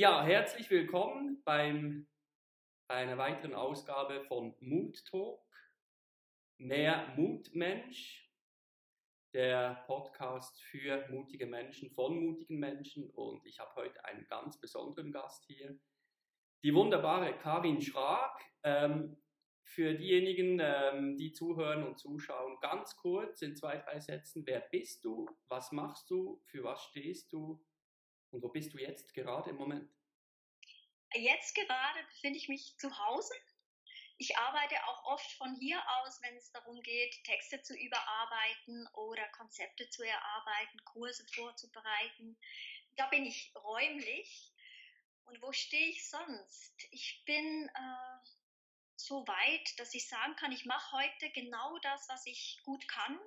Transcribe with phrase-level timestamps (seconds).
[0.00, 2.06] Ja, herzlich willkommen beim,
[2.86, 5.42] bei einer weiteren Ausgabe von Mood Talk.
[6.56, 8.32] Mehr Mutmensch,
[9.34, 13.10] der Podcast für mutige Menschen von mutigen Menschen.
[13.10, 15.76] Und ich habe heute einen ganz besonderen Gast hier,
[16.62, 18.40] die wunderbare Karin Schrag.
[18.62, 19.20] Ähm,
[19.64, 25.04] für diejenigen, ähm, die zuhören und zuschauen, ganz kurz in zwei, drei Sätzen, wer bist
[25.04, 27.60] du, was machst du, für was stehst du
[28.30, 29.90] und wo bist du jetzt gerade im Moment?
[31.14, 33.34] Jetzt gerade befinde ich mich zu Hause.
[34.18, 39.26] Ich arbeite auch oft von hier aus, wenn es darum geht, Texte zu überarbeiten oder
[39.28, 42.36] Konzepte zu erarbeiten, Kurse vorzubereiten.
[42.96, 44.52] Da bin ich räumlich.
[45.24, 46.74] Und wo stehe ich sonst?
[46.90, 48.28] Ich bin äh,
[48.96, 53.18] so weit, dass ich sagen kann, ich mache heute genau das, was ich gut kann,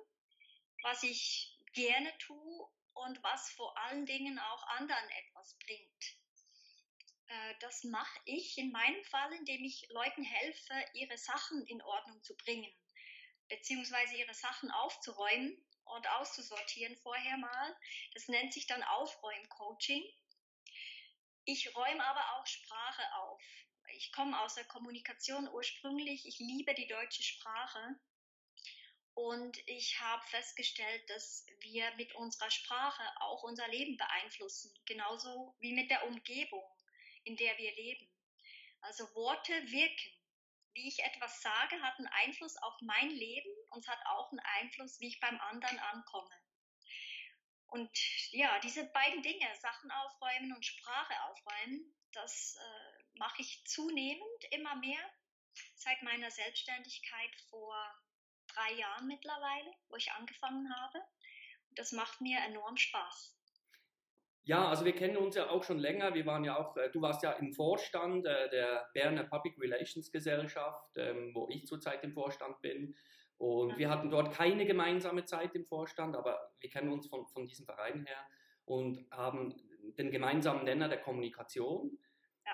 [0.82, 6.16] was ich gerne tue und was vor allen Dingen auch anderen etwas bringt.
[7.26, 12.22] Äh, das mache ich in meinem Fall, indem ich Leuten helfe, ihre Sachen in Ordnung
[12.22, 12.72] zu bringen,
[13.48, 17.76] beziehungsweise ihre Sachen aufzuräumen und auszusortieren vorher mal.
[18.14, 20.04] Das nennt sich dann Aufräumcoaching.
[21.44, 23.42] Ich räume aber auch Sprache auf.
[23.94, 26.26] Ich komme aus der Kommunikation ursprünglich.
[26.26, 27.98] Ich liebe die deutsche Sprache
[29.14, 35.72] und ich habe festgestellt, dass wir mit unserer Sprache auch unser Leben beeinflussen, genauso wie
[35.72, 36.64] mit der Umgebung,
[37.24, 38.08] in der wir leben.
[38.80, 40.12] Also Worte wirken.
[40.74, 44.98] Wie ich etwas sage, hat einen Einfluss auf mein Leben und hat auch einen Einfluss,
[45.00, 46.34] wie ich beim anderen ankomme.
[47.66, 47.90] Und
[48.32, 54.76] ja, diese beiden Dinge, Sachen aufräumen und Sprache aufräumen, das äh, mache ich zunehmend immer
[54.76, 55.10] mehr
[55.74, 57.94] seit meiner Selbstständigkeit vor
[58.54, 60.98] drei Jahren mittlerweile, wo ich angefangen habe.
[61.68, 63.38] Und das macht mir enorm Spaß.
[64.44, 66.14] Ja, also wir kennen uns ja auch schon länger.
[66.14, 70.10] Wir waren ja auch, äh, du warst ja im Vorstand äh, der Berner Public Relations
[70.10, 72.96] Gesellschaft, ähm, wo ich zurzeit im Vorstand bin.
[73.38, 77.46] Und wir hatten dort keine gemeinsame Zeit im Vorstand, aber wir kennen uns von, von
[77.46, 78.26] diesem Verein her
[78.64, 79.54] und haben
[79.98, 81.98] den gemeinsamen Nenner der Kommunikation.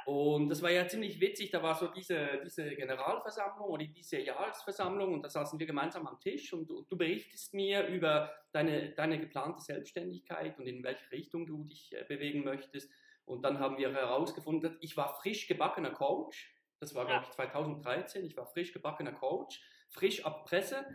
[0.07, 5.15] Und das war ja ziemlich witzig, da war so diese, diese Generalversammlung oder diese Jahresversammlung
[5.15, 9.19] und da saßen wir gemeinsam am Tisch und, und, du berichtest mir über deine, deine
[9.19, 12.91] geplante Selbstständigkeit und in welche Richtung du dich äh, bewegen möchtest.
[13.25, 18.25] Und dann haben wir herausgefunden, ich war frisch gebackener Coach, das war glaube ich 2013,
[18.25, 19.61] ich war frisch gebackener Coach,
[19.91, 20.87] frisch ab Presse.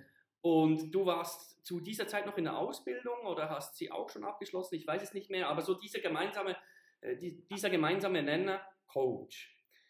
[0.41, 4.23] Und du warst zu dieser Zeit noch in der Ausbildung oder hast sie auch schon
[4.23, 6.57] abgeschlossen, ich weiß es nicht mehr, aber so diese gemeinsame,
[7.01, 8.61] äh, dieser gemeinsame Nenner,
[8.93, 9.49] Coach.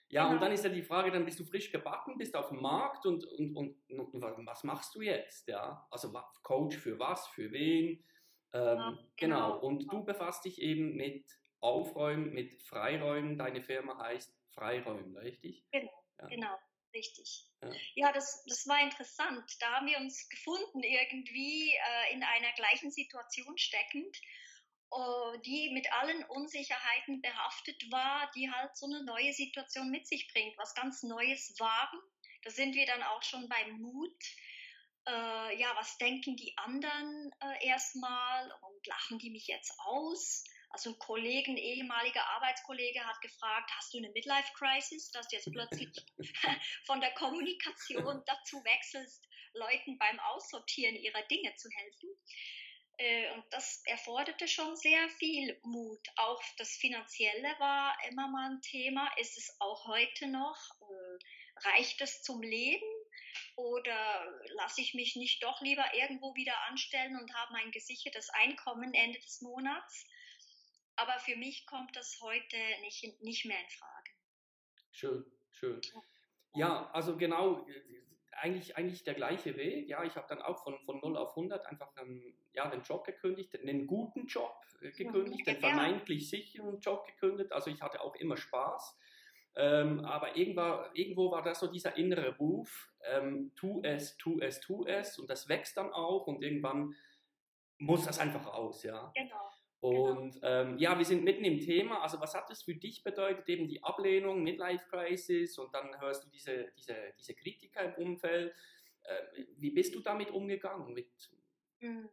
[0.09, 0.35] Ja, genau.
[0.35, 3.05] und dann ist ja die Frage, dann bist du frisch gebacken, bist auf dem Markt
[3.05, 5.47] und, und, und, und was machst du jetzt?
[5.47, 8.05] Ja, also Coach für was, für wen?
[8.53, 9.53] Ähm, ja, genau.
[9.53, 9.59] genau.
[9.59, 11.25] Und du befasst dich eben mit
[11.59, 13.37] Aufräumen, mit Freiräumen.
[13.37, 15.65] Deine Firma heißt Freiräumen, richtig?
[15.71, 16.27] Genau, ja.
[16.27, 16.57] genau,
[16.93, 17.49] richtig.
[17.63, 19.51] Ja, ja das, das war interessant.
[19.59, 24.15] Da haben wir uns gefunden, irgendwie äh, in einer gleichen Situation steckend
[25.45, 30.57] die mit allen Unsicherheiten behaftet war, die halt so eine neue Situation mit sich bringt,
[30.57, 31.99] was ganz Neues wagen.
[32.43, 34.23] Da sind wir dann auch schon beim Mut.
[35.05, 40.43] Äh, ja, was denken die anderen äh, erstmal und lachen die mich jetzt aus?
[40.69, 45.51] Also ein Kollege, ein ehemaliger Arbeitskollege hat gefragt, hast du eine Midlife-Crisis, dass du jetzt
[45.51, 45.89] plötzlich
[46.85, 49.23] von der Kommunikation dazu wechselst,
[49.53, 52.09] Leuten beim Aussortieren ihrer Dinge zu helfen.
[52.97, 56.07] Äh, und das erforderte schon sehr viel Mut.
[56.17, 59.09] Auch das Finanzielle war immer mal ein Thema.
[59.17, 60.57] Ist es auch heute noch?
[60.81, 62.85] Äh, reicht es zum Leben?
[63.55, 68.93] Oder lasse ich mich nicht doch lieber irgendwo wieder anstellen und habe mein gesichertes Einkommen
[68.93, 70.05] Ende des Monats?
[70.95, 74.11] Aber für mich kommt das heute nicht, nicht mehr in Frage.
[74.91, 75.81] Schön, schön.
[76.55, 77.65] Ja, also genau,
[78.41, 79.87] eigentlich, eigentlich der gleiche Weg.
[79.87, 83.05] Ja, ich habe dann auch von, von 0 auf 100 einfach ähm, ja, den Job
[83.05, 87.51] gekündigt, einen guten Job äh, gekündigt, den vermeintlich sicheren Job gekündigt.
[87.51, 88.97] Also ich hatte auch immer Spaß.
[89.55, 94.59] Ähm, aber irgendwo, irgendwo war das so dieser innere Ruf, ähm, tu es, tu es,
[94.59, 95.19] tu es.
[95.19, 96.95] Und das wächst dann auch und irgendwann
[97.77, 99.11] muss das einfach raus, ja.
[99.15, 99.49] Genau.
[99.83, 100.03] Genau.
[100.05, 100.47] Und genau.
[100.47, 102.01] ähm, ja, wir sind mitten im Thema.
[102.01, 106.23] Also was hat das für dich bedeutet, eben die Ablehnung, Midlife Crisis und dann hörst
[106.23, 108.55] du diese, diese, diese Kritiker im Umfeld.
[109.03, 110.93] Äh, wie bist du damit umgegangen?
[110.93, 111.11] Mit
[111.79, 112.09] hm.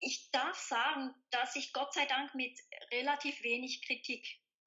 [0.00, 2.60] ich darf sagen, dass ich Gott sei Dank mit
[2.92, 4.26] relativ wenig Kritik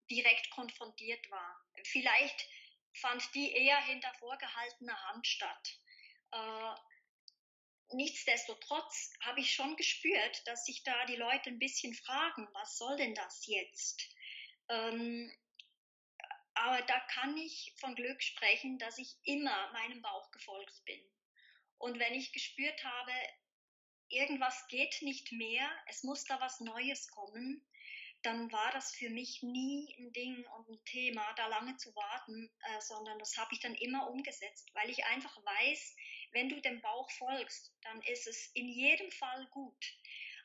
[0.09, 1.63] direkt konfrontiert war.
[1.83, 2.49] Vielleicht
[2.95, 5.79] fand die eher hinter vorgehaltener Hand statt.
[6.31, 6.73] Äh,
[7.93, 12.97] nichtsdestotrotz habe ich schon gespürt, dass sich da die Leute ein bisschen fragen, was soll
[12.97, 14.09] denn das jetzt?
[14.69, 15.31] Ähm,
[16.53, 21.01] aber da kann ich von Glück sprechen, dass ich immer meinem Bauch gefolgt bin.
[21.77, 23.13] Und wenn ich gespürt habe,
[24.09, 27.65] irgendwas geht nicht mehr, es muss da was Neues kommen,
[28.21, 32.51] dann war das für mich nie ein Ding und ein Thema, da lange zu warten,
[32.59, 35.95] äh, sondern das habe ich dann immer umgesetzt, weil ich einfach weiß,
[36.31, 39.97] wenn du dem Bauch folgst, dann ist es in jedem Fall gut,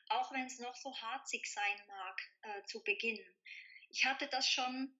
[0.09, 3.19] auch wenn es noch so harzig sein mag äh, zu Beginn.
[3.89, 4.95] Ich hatte das schon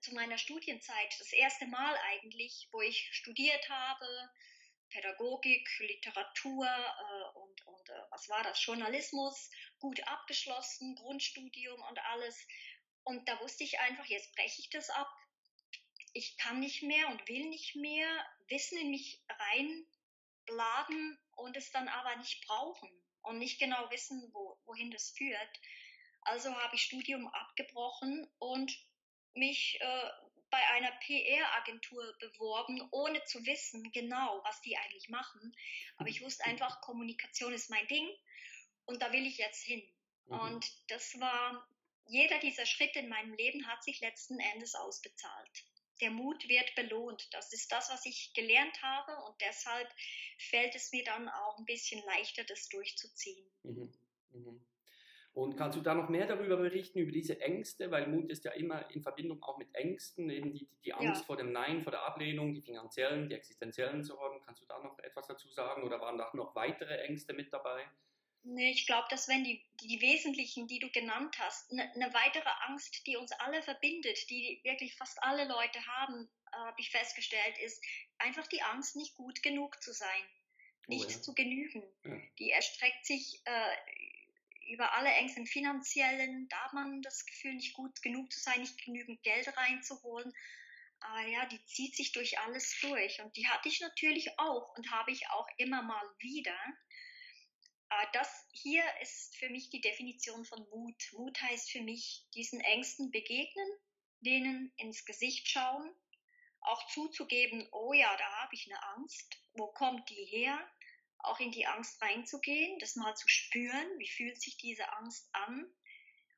[0.00, 4.30] zu meiner Studienzeit, das erste Mal eigentlich, wo ich studiert habe,
[4.90, 12.46] Pädagogik, Literatur äh, und, und äh, was war das, Journalismus, gut abgeschlossen, Grundstudium und alles.
[13.04, 15.10] Und da wusste ich einfach, jetzt breche ich das ab.
[16.14, 21.88] Ich kann nicht mehr und will nicht mehr Wissen in mich reinladen und es dann
[21.88, 22.90] aber nicht brauchen
[23.22, 25.60] und nicht genau wissen, wo, wohin das führt.
[26.22, 28.76] Also habe ich Studium abgebrochen und
[29.34, 30.10] mich äh,
[30.50, 35.54] bei einer PR-Agentur beworben, ohne zu wissen genau, was die eigentlich machen.
[35.96, 38.08] Aber ich wusste einfach, Kommunikation ist mein Ding
[38.86, 39.82] und da will ich jetzt hin.
[40.26, 40.40] Mhm.
[40.40, 41.68] Und das war,
[42.06, 45.64] jeder dieser Schritte in meinem Leben hat sich letzten Endes ausbezahlt.
[46.00, 47.28] Der Mut wird belohnt.
[47.32, 49.88] Das ist das, was ich gelernt habe und deshalb
[50.38, 53.50] fällt es mir dann auch ein bisschen leichter, das durchzuziehen.
[53.62, 53.92] Mhm.
[54.30, 54.64] Mhm.
[55.38, 57.92] Und kannst du da noch mehr darüber berichten, über diese Ängste?
[57.92, 61.26] Weil Mut ist ja immer in Verbindung auch mit Ängsten, eben die, die Angst ja.
[61.26, 64.42] vor dem Nein, vor der Ablehnung, die finanziellen, die existenziellen Sorgen.
[64.44, 67.84] Kannst du da noch etwas dazu sagen oder waren da noch weitere Ängste mit dabei?
[68.44, 71.70] Nee, ich glaube, das wären die, die, wesentlichen, die du genannt hast.
[71.70, 76.56] Eine ne weitere Angst, die uns alle verbindet, die wirklich fast alle Leute haben, äh,
[76.56, 77.82] habe ich festgestellt, ist
[78.18, 80.22] einfach die Angst, nicht gut genug zu sein,
[80.86, 81.22] nicht oh ja.
[81.22, 81.82] zu genügen.
[82.04, 82.16] Ja.
[82.38, 88.02] Die erstreckt sich äh, über alle Ängste finanziellen, da hat man das Gefühl, nicht gut
[88.02, 90.32] genug zu sein, nicht genügend Geld reinzuholen.
[91.00, 93.20] Aber ja, die zieht sich durch alles durch.
[93.22, 96.56] Und die hatte ich natürlich auch und habe ich auch immer mal wieder.
[98.12, 101.12] Das hier ist für mich die Definition von Mut.
[101.12, 103.68] Mut heißt für mich, diesen Ängsten begegnen,
[104.20, 105.94] denen ins Gesicht schauen,
[106.60, 109.40] auch zuzugeben, oh ja, da habe ich eine Angst.
[109.54, 110.58] Wo kommt die her?
[111.20, 115.66] auch in die Angst reinzugehen, das mal zu spüren, wie fühlt sich diese Angst an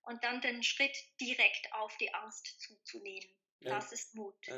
[0.03, 3.29] und dann den Schritt direkt auf die Angst zuzunehmen.
[3.61, 3.75] Ja.
[3.75, 4.35] Das ist Mut.
[4.47, 4.57] Ja.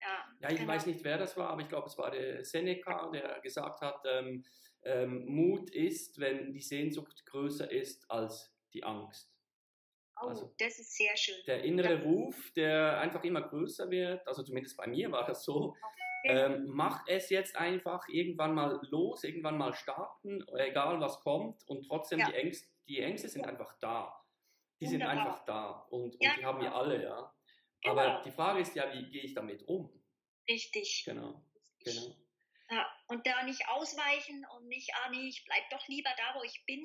[0.00, 0.72] Ja, ja ich genau.
[0.72, 4.00] weiß nicht, wer das war, aber ich glaube, es war der Seneca, der gesagt hat,
[4.06, 4.44] ähm,
[4.84, 9.32] ähm, Mut ist, wenn die Sehnsucht größer ist als die Angst.
[10.20, 11.36] Oh, also das ist sehr schön.
[11.46, 12.02] Der innere ja.
[12.02, 15.76] Ruf, der einfach immer größer wird, also zumindest bei mir war das so,
[16.24, 21.86] ähm, mach es jetzt einfach irgendwann mal los, irgendwann mal starten, egal was kommt und
[21.86, 22.28] trotzdem ja.
[22.28, 24.18] die, Ängste, die Ängste sind einfach da.
[24.80, 26.80] Die sind einfach da und, und ja, die haben wir genau.
[26.80, 27.34] alle, ja.
[27.82, 27.98] Genau.
[27.98, 29.90] Aber die Frage ist ja, wie gehe ich damit um?
[30.48, 31.04] Richtig.
[31.04, 31.44] Genau.
[31.84, 32.16] genau.
[32.72, 36.42] Ja, und da nicht ausweichen und nicht, ah nee, ich bleib doch lieber da, wo
[36.42, 36.82] ich bin.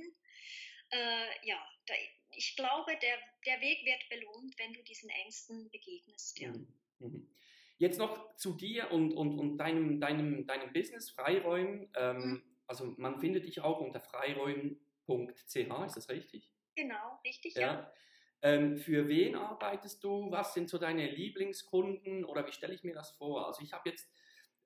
[0.89, 1.94] Äh, ja, da,
[2.31, 6.39] ich glaube, der, der Weg wird belohnt, wenn du diesen Ängsten begegnest.
[6.39, 6.50] Ja.
[6.50, 6.68] Mhm.
[7.00, 7.30] Mhm.
[7.78, 11.90] Jetzt noch zu dir und, und, und deinem, deinem, deinem Business, Freiräumen.
[11.95, 12.44] Ähm, mhm.
[12.68, 16.52] Also man findet dich auch unter freiräumen.ch, ist das richtig?
[16.76, 17.61] Genau, richtig, ja.
[17.61, 17.94] ja.
[18.42, 20.31] Ähm, für wen arbeitest du?
[20.31, 23.47] Was sind so deine Lieblingskunden oder wie stelle ich mir das vor?
[23.47, 24.11] Also ich habe jetzt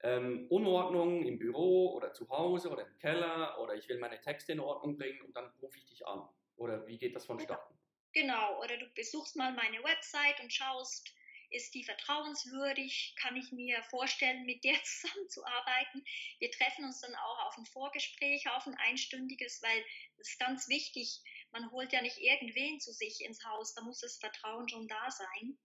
[0.04, 4.54] ähm, Unordnung im Büro oder zu Hause oder im Keller oder ich will meine Texte
[4.54, 6.28] in Ordnung bringen und dann rufe ich dich an.
[6.56, 7.74] Oder wie geht das vonstatten?
[8.14, 11.14] Genau, oder du besuchst mal meine Website und schaust,
[11.52, 13.16] ist die vertrauenswürdig?
[13.20, 16.04] Kann ich mir vorstellen, mit der zusammenzuarbeiten?
[16.40, 19.86] Wir treffen uns dann auch auf ein Vorgespräch, auf ein einstündiges, weil
[20.18, 24.00] es ist ganz wichtig, man holt ja nicht irgendwen zu sich ins Haus, da muss
[24.00, 25.58] das Vertrauen schon da sein.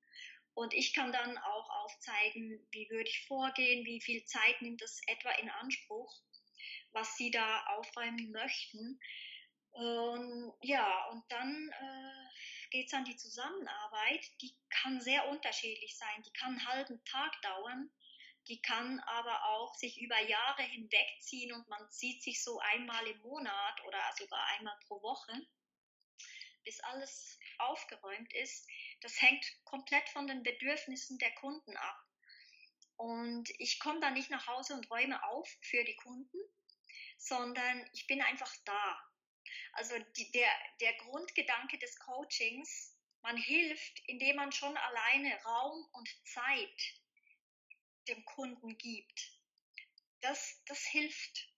[0.56, 5.02] Und ich kann dann auch aufzeigen, wie würde ich vorgehen, wie viel Zeit nimmt es
[5.06, 6.18] etwa in Anspruch,
[6.92, 8.98] was Sie da aufräumen möchten.
[9.72, 14.25] Und ja, und dann äh, geht es an die Zusammenarbeit.
[14.40, 16.22] Die kann sehr unterschiedlich sein.
[16.22, 17.90] Die kann einen halben Tag dauern.
[18.48, 23.20] Die kann aber auch sich über Jahre hinwegziehen und man sieht sich so einmal im
[23.20, 25.46] Monat oder sogar einmal pro Woche,
[26.66, 28.68] bis alles aufgeräumt ist.
[29.00, 32.06] Das hängt komplett von den Bedürfnissen der Kunden ab.
[32.96, 36.38] Und ich komme da nicht nach Hause und räume auf für die Kunden,
[37.18, 39.00] sondern ich bin einfach da.
[39.73, 46.08] Also die, der, der Grundgedanke des Coachings, man hilft, indem man schon alleine Raum und
[46.26, 46.94] Zeit
[48.08, 49.32] dem Kunden gibt.
[50.20, 51.49] Das, das hilft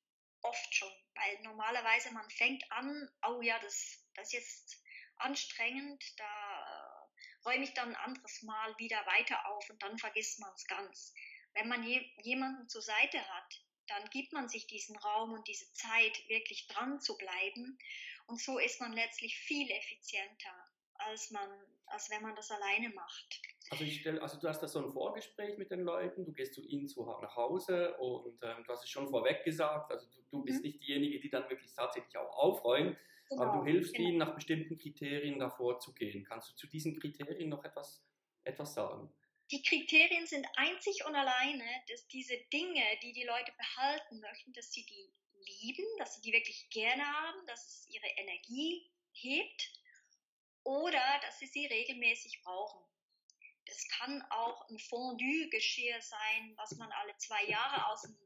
[0.43, 4.83] oft schon, weil normalerweise man fängt an, oh ja, das, das ist jetzt
[5.19, 7.09] anstrengend, da
[7.45, 11.15] räume ich dann ein anderes Mal wieder weiter auf und dann vergisst man es ganz.
[11.55, 15.73] Wenn man je, jemanden zur Seite hat, dann gibt man sich diesen Raum und diese
[15.73, 17.79] Zeit, wirklich dran zu bleiben.
[18.27, 20.53] Und so ist man letztlich viel effizienter,
[20.95, 21.49] als, man,
[21.87, 23.41] als wenn man das alleine macht.
[23.71, 26.55] Also, ich stell, also du hast da so ein Vorgespräch mit den Leuten, du gehst
[26.55, 30.23] zu ihnen zu, nach Hause und ähm, du hast es schon vorweg gesagt, also du,
[30.31, 30.71] du bist mhm.
[30.71, 32.97] nicht diejenige, die dann wirklich tatsächlich auch aufräumt,
[33.29, 34.09] genau, aber du genau, hilfst genau.
[34.09, 36.25] ihnen nach bestimmten Kriterien davor zu gehen.
[36.25, 38.05] Kannst du zu diesen Kriterien noch etwas,
[38.45, 39.13] etwas sagen?
[39.51, 44.73] Die Kriterien sind einzig und alleine, dass diese Dinge, die die Leute behalten möchten, dass
[44.73, 45.11] sie die
[45.63, 49.73] lieben, dass sie die wirklich gerne haben, dass es ihre Energie hebt
[50.65, 52.85] oder dass sie sie regelmäßig brauchen.
[53.67, 58.17] Das kann auch ein Fondue-Geschirr sein, was man alle zwei Jahre aus dem,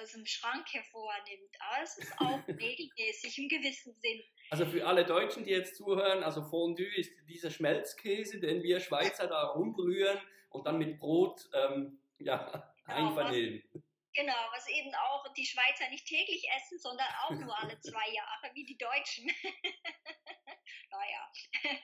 [0.00, 1.56] aus dem Schrank hervornimmt.
[1.60, 4.22] Aber es ist auch regelmäßig im gewissen Sinn.
[4.50, 9.26] Also für alle Deutschen, die jetzt zuhören, also Fondue ist dieser Schmelzkäse, den wir Schweizer
[9.26, 10.20] da rumrühren
[10.50, 13.62] und dann mit Brot ähm, ja, genau, einvernehlen.
[14.14, 18.54] Genau, was eben auch die Schweizer nicht täglich essen, sondern auch nur alle zwei Jahre,
[18.54, 19.26] wie die Deutschen.
[20.90, 21.32] naja.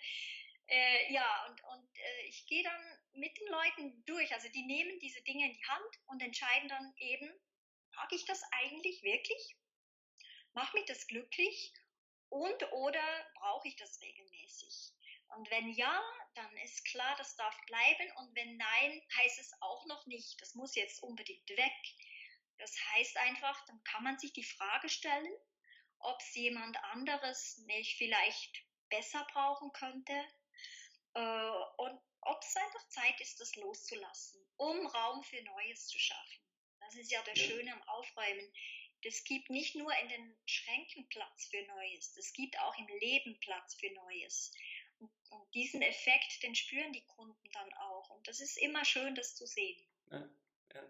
[0.72, 2.80] Äh, ja, und, und äh, ich gehe dann
[3.14, 4.32] mit den Leuten durch.
[4.32, 7.28] Also die nehmen diese Dinge in die Hand und entscheiden dann eben,
[8.00, 9.56] mag ich das eigentlich wirklich?
[10.54, 11.72] Macht mich das glücklich?
[12.30, 14.92] Und oder brauche ich das regelmäßig?
[15.36, 16.02] Und wenn ja,
[16.34, 18.10] dann ist klar, das darf bleiben.
[18.16, 21.72] Und wenn nein, heißt es auch noch nicht, das muss jetzt unbedingt weg.
[22.58, 25.34] Das heißt einfach, dann kann man sich die Frage stellen,
[25.98, 30.24] ob es jemand anderes nicht vielleicht besser brauchen könnte
[31.14, 36.49] äh, und ob es einfach Zeit ist, das loszulassen, um Raum für Neues zu schaffen.
[36.90, 37.38] Das ist ja das.
[37.38, 38.52] Schöne am Aufräumen.
[39.04, 43.38] Das gibt nicht nur in den Schränken Platz für Neues, das gibt auch im Leben
[43.40, 44.52] Platz für Neues.
[44.98, 48.10] Und, und, diesen Effekt, den spüren die Kunden dann auch.
[48.10, 49.80] Und das ist immer schön, das zu sehen.
[50.10, 50.28] Ja,
[50.74, 50.82] ja.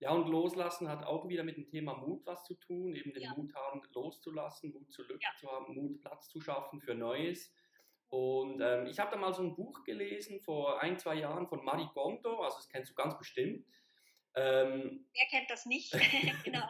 [0.00, 3.22] ja und loslassen hat auch wieder mit dem Thema Mut was zu tun, eben den
[3.22, 3.34] ja.
[3.34, 7.54] Mut haben, loszulassen, Mut zur Lücke zu haben, Mut, Platz zu schaffen für Neues.
[8.08, 11.64] Und ähm, ich habe da mal so ein Buch gelesen vor ein, zwei Jahren von
[11.64, 13.66] Marie Kondo, also das kennst du ganz bestimmt.
[14.36, 15.92] Ähm, Wer kennt das nicht?
[16.44, 16.66] genau.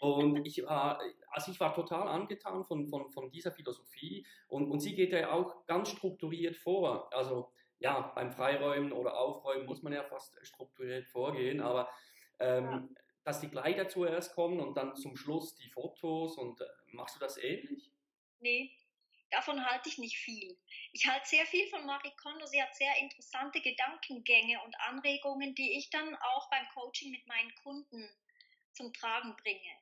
[0.00, 4.80] und ich war, also ich war total angetan von, von, von dieser Philosophie und, und
[4.80, 7.12] sie geht ja auch ganz strukturiert vor.
[7.14, 11.88] Also ja, beim Freiräumen oder Aufräumen muss man ja fast strukturiert vorgehen, aber
[12.38, 12.88] ähm, ja.
[13.24, 17.20] dass die Kleider zuerst kommen und dann zum Schluss die Fotos und äh, machst du
[17.20, 17.92] das ähnlich?
[18.40, 18.70] Nee,
[19.30, 20.58] davon halte ich nicht viel.
[20.92, 22.46] Ich halte sehr viel von Marie Kondo.
[22.46, 27.54] Sie hat sehr interessante Gedankengänge und Anregungen, die ich dann auch beim Coaching mit meinen
[27.56, 28.08] Kunden
[28.72, 29.76] zum Tragen bringe.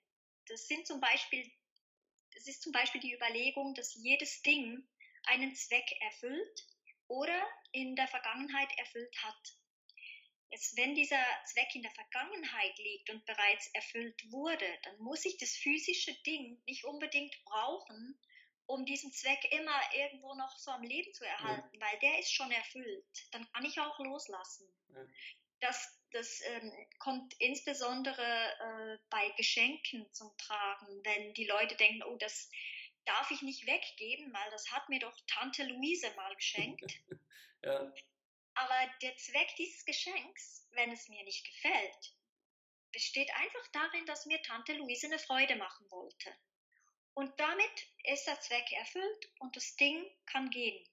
[0.46, 1.50] Das sind zum Beispiel,
[2.34, 4.86] das ist zum Beispiel die Überlegung, dass jedes Ding
[5.24, 6.66] einen Zweck erfüllt
[7.08, 9.56] oder in der Vergangenheit erfüllt hat.
[10.50, 15.36] Jetzt, wenn dieser Zweck in der Vergangenheit liegt und bereits erfüllt wurde, dann muss ich
[15.38, 18.20] das physische Ding nicht unbedingt brauchen,
[18.66, 21.80] um diesen Zweck immer irgendwo noch so am Leben zu erhalten, ja.
[21.80, 23.28] weil der ist schon erfüllt.
[23.32, 24.66] Dann kann ich auch loslassen.
[24.88, 25.06] Ja.
[25.60, 32.16] Das, das ähm, kommt insbesondere äh, bei Geschenken zum Tragen, wenn die Leute denken, oh,
[32.16, 32.50] das
[33.04, 36.82] darf ich nicht weggeben, weil das hat mir doch Tante Luise mal geschenkt.
[37.62, 37.92] ja.
[38.54, 42.14] Aber der Zweck dieses Geschenks, wenn es mir nicht gefällt,
[42.92, 46.34] besteht einfach darin, dass mir Tante Luise eine Freude machen wollte.
[47.14, 50.84] Und damit ist der Zweck erfüllt und das Ding kann gehen.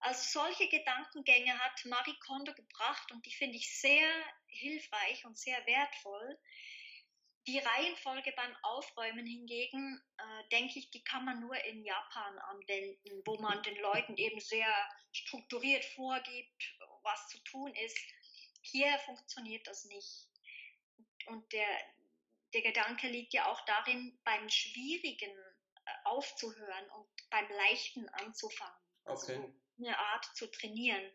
[0.00, 4.06] Also solche Gedankengänge hat Marie Kondo gebracht und die finde ich sehr
[4.48, 6.38] hilfreich und sehr wertvoll.
[7.46, 13.22] Die Reihenfolge beim Aufräumen hingegen, äh, denke ich, die kann man nur in Japan anwenden,
[13.24, 14.66] wo man den Leuten eben sehr
[15.12, 17.98] strukturiert vorgibt, was zu tun ist.
[18.62, 20.28] Hier funktioniert das nicht.
[21.26, 21.66] Und der,
[22.54, 28.80] der Gedanke liegt ja auch darin, beim Schwierigen äh, aufzuhören und beim Leichten anzufangen.
[29.04, 29.42] Also okay.
[29.42, 31.12] Also eine Art zu trainieren.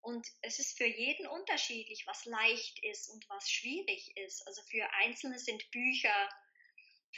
[0.00, 4.46] Und es ist für jeden unterschiedlich, was leicht ist und was schwierig ist.
[4.46, 6.28] Also für Einzelne sind Bücher,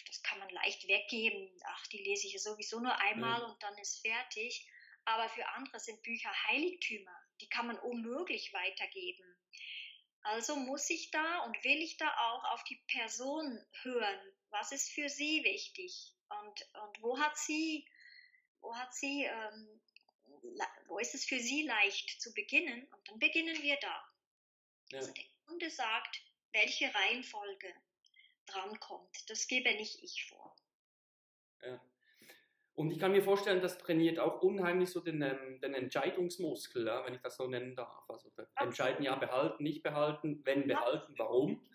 [0.07, 1.51] das kann man leicht weggeben.
[1.65, 3.51] Ach, die lese ich sowieso nur einmal mhm.
[3.51, 4.67] und dann ist fertig.
[5.05, 7.17] Aber für andere sind Bücher Heiligtümer.
[7.41, 9.25] Die kann man unmöglich weitergeben.
[10.23, 14.33] Also muss ich da und will ich da auch auf die Person hören.
[14.51, 16.15] Was ist für sie wichtig?
[16.29, 17.89] Und, und wo hat sie,
[18.61, 19.81] wo hat sie, ähm,
[20.87, 22.87] wo ist es für sie leicht zu beginnen?
[22.93, 24.13] Und dann beginnen wir da.
[24.91, 24.99] Ja.
[24.99, 26.23] Also der Kunde sagt,
[26.53, 27.75] welche Reihenfolge
[28.47, 29.31] drankommt.
[29.31, 30.57] Das gebe nicht ich vor.
[31.63, 31.81] Ja.
[32.81, 37.05] Und ich kann mir vorstellen, das trainiert auch unheimlich so den, ähm, den Entscheidungsmuskel, ja,
[37.05, 38.09] wenn ich das so nennen darf.
[38.09, 41.69] Also entscheiden, ja, behalten, nicht behalten, wenn behalten, warum.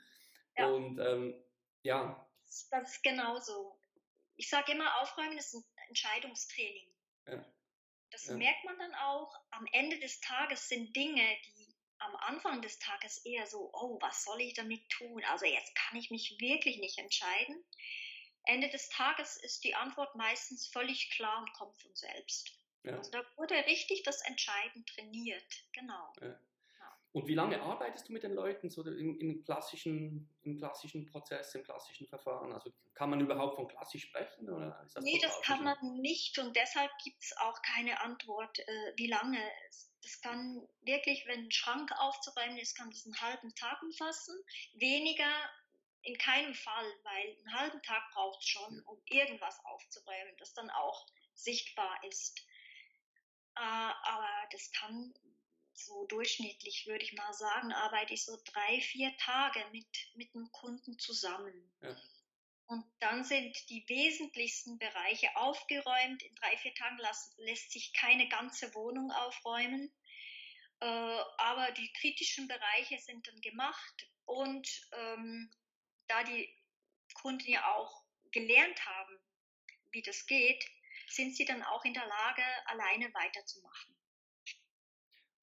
[0.58, 0.66] Ja.
[0.66, 1.46] Und ähm,
[1.84, 2.28] ja.
[2.72, 3.80] Das ist genauso.
[4.36, 6.92] Ich sage immer, Aufräumen ist ein Entscheidungstraining.
[7.28, 7.46] Ja.
[8.10, 8.38] Das ja.
[8.38, 9.32] merkt man dann auch.
[9.52, 14.24] Am Ende des Tages sind Dinge, die am Anfang des Tages eher so, oh, was
[14.24, 15.24] soll ich damit tun?
[15.26, 17.64] Also jetzt kann ich mich wirklich nicht entscheiden.
[18.46, 22.52] Ende des Tages ist die Antwort meistens völlig klar und kommt von selbst.
[22.84, 22.98] Ja.
[22.98, 26.14] Also da wurde richtig das Entscheiden trainiert, genau.
[26.22, 26.40] Ja.
[27.16, 31.56] Und wie lange arbeitest du mit den Leuten so im, im, klassischen, im klassischen Prozess,
[31.56, 32.52] im klassischen Verfahren?
[32.52, 34.50] Also kann man überhaupt von klassisch sprechen?
[34.50, 38.60] Oder ist das nee, das kann man nicht und deshalb gibt es auch keine Antwort,
[38.60, 39.40] äh, wie lange.
[40.04, 44.36] Das kann wirklich, wenn ein Schrank aufzuräumen ist, kann das einen halben Tag umfassen.
[44.74, 45.32] Weniger
[46.06, 50.70] in keinem Fall, weil einen halben Tag braucht es schon, um irgendwas aufzuräumen, das dann
[50.70, 52.40] auch sichtbar ist.
[53.56, 55.14] Äh, aber das kann
[55.74, 60.52] so durchschnittlich, würde ich mal sagen, arbeite ich so drei, vier Tage mit, mit einem
[60.52, 61.74] Kunden zusammen.
[61.82, 61.96] Ja.
[62.68, 66.24] Und dann sind die wesentlichsten Bereiche aufgeräumt.
[66.24, 69.92] In drei, vier Tagen las, lässt sich keine ganze Wohnung aufräumen.
[70.80, 74.08] Äh, aber die kritischen Bereiche sind dann gemacht.
[74.26, 75.52] Und ähm,
[76.08, 76.50] da die
[77.14, 79.20] Kunden ja auch gelernt haben,
[79.92, 80.64] wie das geht,
[81.08, 83.96] sind sie dann auch in der Lage, alleine weiterzumachen.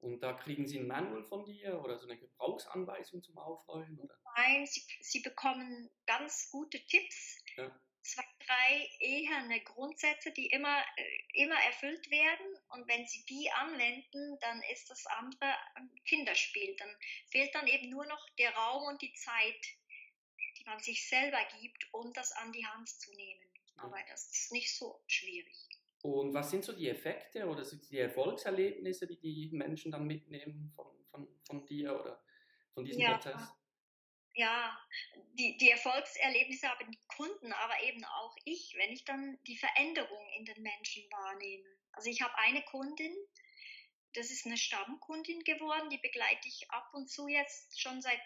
[0.03, 3.97] Und da kriegen Sie ein Manual von dir oder so eine Gebrauchsanweisung zum Aufräumen?
[3.99, 4.13] Oder?
[4.35, 7.41] Nein, Sie, Sie bekommen ganz gute Tipps.
[7.55, 7.71] Ja.
[8.01, 12.45] Zwei, drei eherne Grundsätze, die immer, äh, immer erfüllt werden.
[12.71, 16.75] Und wenn Sie die anwenden, dann ist das andere ein Kinderspiel.
[16.75, 16.93] Dann
[17.31, 19.65] fehlt dann eben nur noch der Raum und die Zeit,
[20.63, 23.43] die man sich selber gibt, um das an die Hand zu nehmen.
[23.77, 25.67] Aber das ist nicht so schwierig.
[26.03, 30.71] Und was sind so die Effekte oder sind die Erfolgserlebnisse, die die Menschen dann mitnehmen
[30.75, 32.21] von, von, von dir oder
[32.73, 33.13] von diesem ja.
[33.13, 33.41] Prozess?
[34.35, 34.77] Ja,
[35.37, 40.27] die, die Erfolgserlebnisse haben die Kunden, aber eben auch ich, wenn ich dann die Veränderung
[40.37, 41.69] in den Menschen wahrnehme.
[41.91, 43.15] Also ich habe eine Kundin,
[44.13, 48.19] das ist eine Stammkundin geworden, die begleite ich ab und zu jetzt schon seit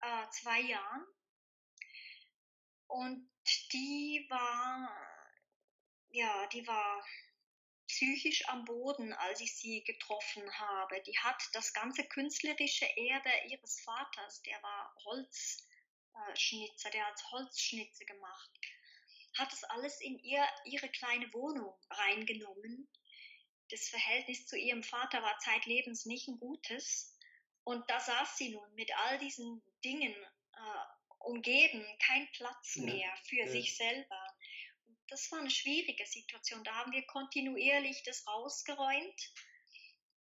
[0.00, 1.04] äh, zwei Jahren.
[2.88, 3.30] Und
[3.72, 5.08] die war
[6.10, 7.04] ja, die war
[7.86, 11.00] psychisch am Boden, als ich sie getroffen habe.
[11.02, 18.50] Die hat das ganze künstlerische Erbe ihres Vaters, der war Holzschnitzer, der hat Holzschnitze gemacht,
[19.38, 22.88] hat das alles in ihr, ihre kleine Wohnung reingenommen.
[23.70, 27.14] Das Verhältnis zu ihrem Vater war zeitlebens nicht ein gutes.
[27.64, 30.97] Und da saß sie nun mit all diesen Dingen äh,
[31.28, 33.48] umgeben, kein Platz mehr für ja.
[33.48, 34.36] sich selber
[35.08, 36.62] das war eine schwierige Situation.
[36.64, 39.32] Da haben wir kontinuierlich das rausgeräumt.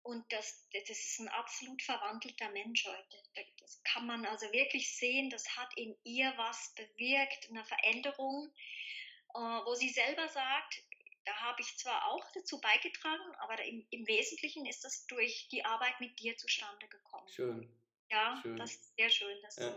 [0.02, 3.22] Und das, das ist ein absolut verwandelter Mensch heute.
[3.58, 8.50] Das kann man also wirklich sehen, das hat in ihr was bewirkt, eine Veränderung,
[9.34, 10.82] äh, wo sie selber sagt,
[11.26, 15.62] da habe ich zwar auch dazu beigetragen, aber im, im, Wesentlichen ist das durch die
[15.66, 17.28] Arbeit mit dir zustande gekommen.
[17.28, 17.76] Schön.
[18.10, 18.56] Ja, schön.
[18.56, 19.76] das ist sehr schön, das ja.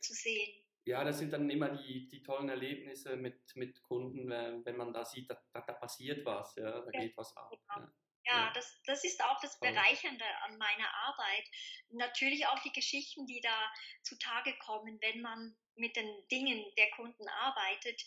[0.00, 4.28] Zu, zu sehen ja, das sind dann immer die, die tollen Erlebnisse mit, mit Kunden,
[4.30, 7.50] wenn man da sieht, da, da, da passiert was, ja, da ja, geht was ab.
[7.50, 7.86] Genau.
[7.86, 7.92] Ja.
[8.26, 11.44] Ja, das, das ist auch das Bereichernde an meiner Arbeit.
[11.88, 17.26] Natürlich auch die Geschichten, die da zutage kommen, wenn man mit den Dingen der Kunden
[17.28, 18.02] arbeitet.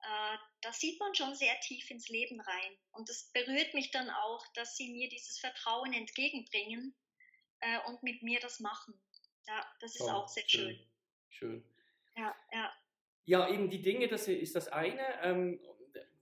[0.00, 2.78] Äh, da sieht man schon sehr tief ins Leben rein.
[2.92, 6.94] Und es berührt mich dann auch, dass sie mir dieses Vertrauen entgegenbringen
[7.58, 8.94] äh, und mit mir das machen.
[9.48, 10.76] Ja, das ist Toll, auch sehr schön.
[10.76, 10.88] Schön.
[11.28, 11.64] Schön.
[12.16, 12.72] Ja, ja.
[13.24, 15.02] Ja, eben die Dinge, das ist das eine.
[15.22, 15.60] Ähm,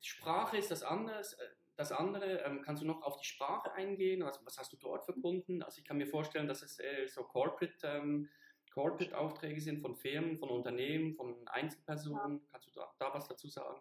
[0.01, 1.21] Sprache ist das andere.
[1.21, 4.23] Äh, das andere, ähm, kannst du noch auf die Sprache eingehen?
[4.23, 5.63] Also, was hast du dort für Kunden?
[5.63, 8.31] Also ich kann mir vorstellen, dass es äh, so Corporate, ähm,
[8.73, 12.39] Corporate-Aufträge sind von Firmen, von Unternehmen, von Einzelpersonen.
[12.39, 12.45] Ja.
[12.51, 13.81] Kannst du da, da was dazu sagen?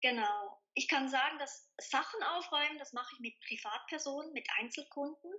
[0.00, 0.60] Genau.
[0.74, 5.32] Ich kann sagen, dass Sachen aufräumen, das mache ich mit Privatpersonen, mit Einzelkunden.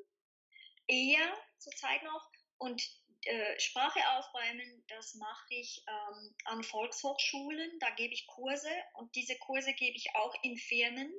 [0.87, 2.29] Eher zurzeit noch.
[2.57, 2.81] Und
[3.25, 9.37] äh, Sprache aufräumen, das mache ich ähm, an Volkshochschulen, da gebe ich Kurse und diese
[9.39, 11.13] Kurse gebe ich auch in Firmen.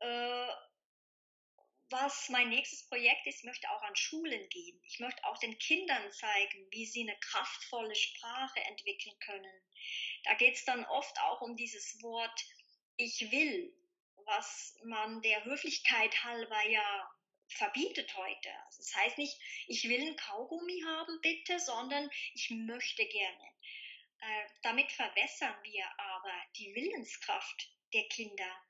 [0.00, 0.48] Äh,
[1.92, 4.80] was mein nächstes Projekt ist, ich möchte auch an Schulen gehen.
[4.84, 9.62] Ich möchte auch den Kindern zeigen, wie sie eine kraftvolle Sprache entwickeln können.
[10.22, 12.44] Da geht es dann oft auch um dieses Wort
[12.96, 13.74] ich will,
[14.26, 17.10] was man der Höflichkeit halber ja
[17.50, 18.50] verbietet heute.
[18.66, 23.52] Also das heißt nicht, ich will ein Kaugummi haben, bitte, sondern ich möchte gerne.
[24.20, 28.62] Äh, damit verwässern wir aber die Willenskraft der Kinder.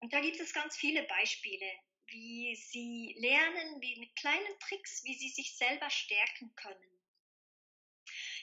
[0.00, 1.70] Und da gibt es ganz viele Beispiele,
[2.06, 7.00] wie sie lernen, wie mit kleinen Tricks, wie sie sich selber stärken können.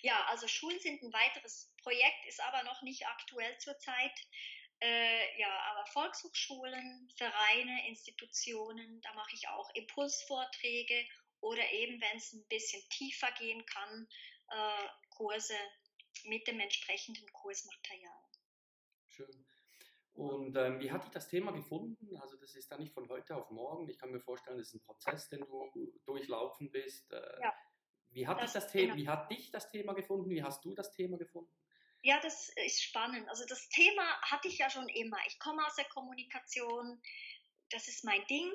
[0.02, 4.28] Ja, also Schulen sind ein weiteres Projekt, ist aber noch nicht aktuell zurzeit.
[4.80, 11.06] Äh, ja, aber Volkshochschulen, Vereine, Institutionen, da mache ich auch Impulsvorträge
[11.42, 14.08] oder eben, wenn es ein bisschen tiefer gehen kann,
[14.50, 15.56] äh, Kurse
[16.26, 18.24] mit dem entsprechenden Kursmaterial.
[19.08, 19.46] Schön.
[20.14, 22.18] Und ähm, wie hat dich das Thema gefunden?
[22.18, 23.88] Also das ist da nicht von heute auf morgen.
[23.88, 27.12] Ich kann mir vorstellen, das ist ein Prozess, den du durchlaufen bist.
[27.12, 27.54] Äh, ja.
[28.10, 30.30] Wie hat, das, das Thema, wie hat dich das Thema gefunden?
[30.30, 31.54] Wie hast du das Thema gefunden?
[32.08, 33.28] Ja, das ist spannend.
[33.28, 35.18] Also das Thema hatte ich ja schon immer.
[35.28, 37.02] Ich komme aus der Kommunikation,
[37.70, 38.50] das ist mein Ding,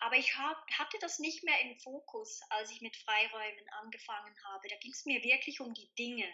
[0.00, 4.68] aber ich hab, hatte das nicht mehr im Fokus, als ich mit Freiräumen angefangen habe.
[4.68, 6.30] Da ging es mir wirklich um die Dinge.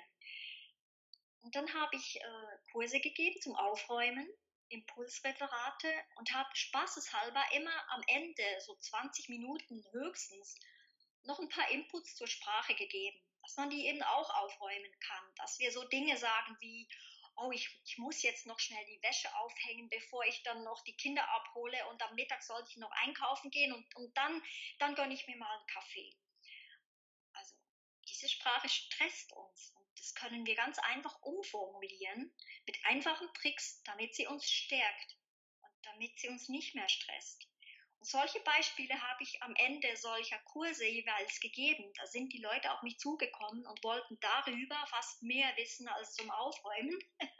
[1.43, 4.29] Und dann habe ich äh, Kurse gegeben zum Aufräumen,
[4.71, 10.57] Impulsreferate und habe spaßeshalber immer am Ende, so 20 Minuten höchstens,
[11.23, 15.59] noch ein paar Inputs zur Sprache gegeben, dass man die eben auch aufräumen kann, dass
[15.59, 16.89] wir so Dinge sagen wie,
[17.35, 20.97] oh, ich, ich muss jetzt noch schnell die Wäsche aufhängen, bevor ich dann noch die
[20.97, 24.41] Kinder abhole und am Mittag sollte ich noch einkaufen gehen und, und dann,
[24.79, 26.17] dann gönne ich mir mal einen Kaffee.
[27.33, 27.57] Also
[28.07, 32.33] diese Sprache stresst uns und das können wir ganz einfach umformulieren
[32.67, 35.19] mit einfachen Tricks, damit sie uns stärkt
[35.63, 37.50] und damit sie uns nicht mehr stresst.
[38.03, 41.93] Solche Beispiele habe ich am Ende solcher Kurse jeweils gegeben.
[41.97, 46.31] Da sind die Leute auf mich zugekommen und wollten darüber fast mehr wissen als zum
[46.31, 46.99] Aufräumen.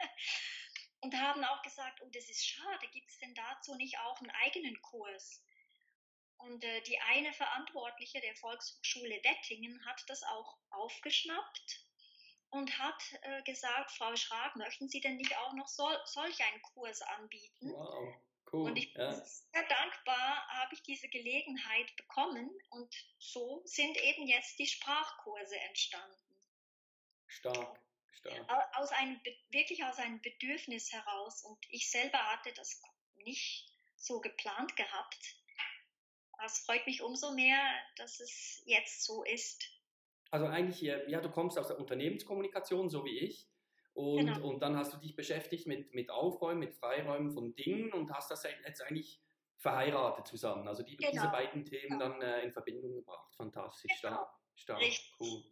[1.01, 4.31] und haben auch gesagt, oh, das ist schade, gibt es denn dazu nicht auch einen
[4.43, 5.43] eigenen Kurs?
[6.37, 11.85] Und äh, die eine Verantwortliche der Volkshochschule Wettingen hat das auch aufgeschnappt
[12.49, 16.61] und hat äh, gesagt, Frau Schrag, möchten Sie denn nicht auch noch so, solch einen
[16.61, 17.71] Kurs anbieten?
[17.71, 18.15] Wow.
[18.53, 19.13] Cool, und ich bin ja.
[19.13, 26.35] sehr dankbar, habe ich diese Gelegenheit bekommen und so sind eben jetzt die Sprachkurse entstanden.
[27.27, 27.79] Stark,
[28.11, 28.73] stark.
[28.75, 32.81] Aus einem, wirklich aus einem Bedürfnis heraus und ich selber hatte das
[33.23, 35.35] nicht so geplant gehabt.
[36.43, 37.61] Es freut mich umso mehr,
[37.95, 39.63] dass es jetzt so ist.
[40.31, 43.50] Also eigentlich, ja, du kommst aus der Unternehmenskommunikation, so wie ich.
[43.93, 44.47] Und, genau.
[44.47, 48.31] und dann hast du dich beschäftigt mit, mit Aufräumen, mit Freiräumen von Dingen und hast
[48.31, 49.21] das jetzt eigentlich
[49.57, 50.67] verheiratet zusammen.
[50.67, 51.11] Also die, genau.
[51.11, 52.09] diese beiden Themen genau.
[52.09, 53.33] dann äh, in Verbindung gebracht.
[53.35, 54.15] Fantastisch, genau.
[54.15, 55.13] stark, stark, Richtig.
[55.19, 55.43] cool.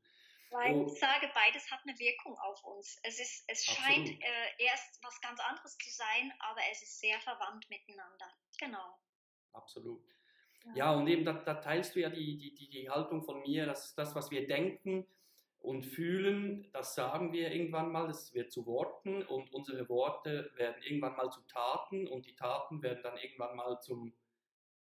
[0.52, 0.88] Weil oh.
[0.88, 3.00] ich sage, beides hat eine Wirkung auf uns.
[3.04, 7.20] Es, ist, es scheint äh, erst was ganz anderes zu sein, aber es ist sehr
[7.20, 8.34] verwandt miteinander.
[8.58, 8.98] Genau.
[9.54, 10.04] Absolut.
[10.64, 13.68] Ja, ja und eben da, da, teilst du ja die, die, die Haltung von mir,
[13.68, 15.08] dass das, was wir denken,
[15.62, 20.82] und fühlen, das sagen wir irgendwann mal, das wird zu Worten und unsere Worte werden
[20.84, 24.14] irgendwann mal zu Taten und die Taten werden dann irgendwann mal zum,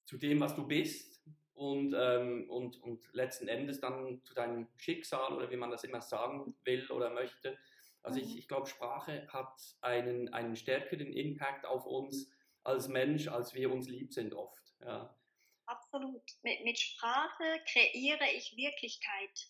[0.05, 5.33] zu dem, was du bist und, ähm, und, und letzten Endes dann zu deinem Schicksal
[5.33, 7.57] oder wie man das immer sagen will oder möchte.
[8.03, 8.37] Also ich, mhm.
[8.37, 12.29] ich glaube, Sprache hat einen, einen stärkeren Impact auf uns
[12.63, 14.75] als Mensch, als wir uns lieb sind oft.
[14.81, 15.15] Ja.
[15.65, 16.23] Absolut.
[16.43, 19.47] Mit, mit Sprache kreiere ich Wirklichkeit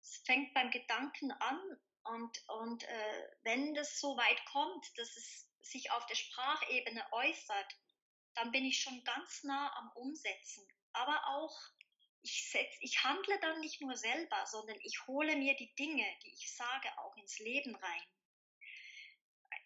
[0.00, 1.60] es fängt beim Gedanken an
[2.04, 7.76] und, und äh, wenn das so weit kommt, dass es sich auf der Sprachebene äußert,
[8.34, 10.66] dann bin ich schon ganz nah am Umsetzen.
[10.92, 11.56] Aber auch,
[12.22, 16.32] ich, setz, ich handle dann nicht nur selber, sondern ich hole mir die Dinge, die
[16.32, 18.02] ich sage, auch ins Leben rein.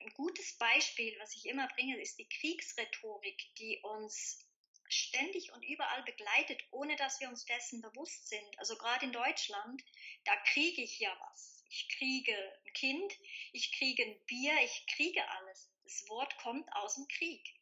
[0.00, 4.44] Ein gutes Beispiel, was ich immer bringe, ist die Kriegsrhetorik, die uns
[4.92, 8.58] ständig und überall begleitet, ohne dass wir uns dessen bewusst sind.
[8.58, 9.82] Also gerade in Deutschland,
[10.24, 11.64] da kriege ich ja was.
[11.68, 13.12] Ich kriege ein Kind,
[13.52, 15.70] ich kriege ein Bier, ich kriege alles.
[15.84, 17.54] Das Wort kommt aus dem Krieg.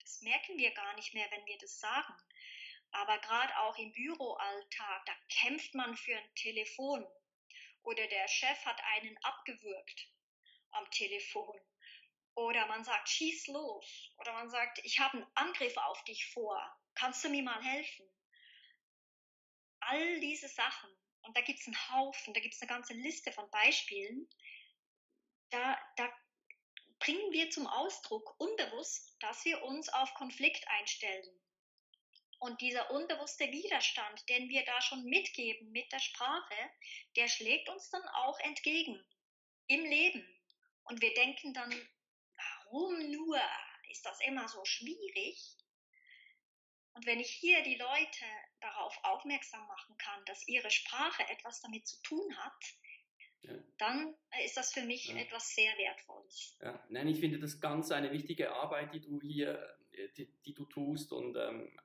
[0.00, 2.14] Das merken wir gar nicht mehr, wenn wir das sagen.
[2.90, 7.06] Aber gerade auch im Büroalltag, da kämpft man für ein Telefon.
[7.84, 10.08] Oder der Chef hat einen abgewürgt
[10.72, 11.58] am Telefon.
[12.34, 14.12] Oder man sagt, schieß los.
[14.18, 16.60] Oder man sagt, ich habe einen Angriff auf dich vor.
[16.94, 18.08] Kannst du mir mal helfen?
[19.80, 20.90] All diese Sachen.
[21.22, 24.28] Und da gibt es einen Haufen, da gibt es eine ganze Liste von Beispielen.
[25.50, 26.12] Da, da
[26.98, 31.40] bringen wir zum Ausdruck unbewusst, dass wir uns auf Konflikt einstellen.
[32.38, 36.70] Und dieser unbewusste Widerstand, den wir da schon mitgeben mit der Sprache,
[37.14, 39.00] der schlägt uns dann auch entgegen
[39.68, 40.26] im Leben.
[40.84, 41.70] Und wir denken dann,
[42.72, 43.38] warum nur
[43.90, 45.56] ist das immer so schwierig?
[46.94, 48.24] Und wenn ich hier die Leute
[48.60, 52.62] darauf aufmerksam machen kann, dass ihre Sprache etwas damit zu tun hat,
[53.42, 53.52] ja.
[53.78, 55.16] dann ist das für mich ja.
[55.16, 56.58] etwas sehr Wertvolles.
[56.60, 60.54] Ja, nein, ich finde das ganz eine wichtige Arbeit, die du hier, äh, die, die
[60.54, 61.78] du tust und ähm,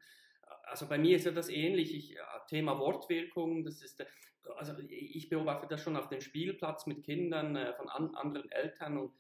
[0.64, 1.94] also bei mir ist ja das ähnlich.
[1.94, 2.18] Ich,
[2.50, 4.06] Thema Wortwirkung, das ist,
[4.56, 8.98] also ich beobachte das schon auf dem Spielplatz mit Kindern äh, von an, anderen Eltern
[8.98, 9.14] und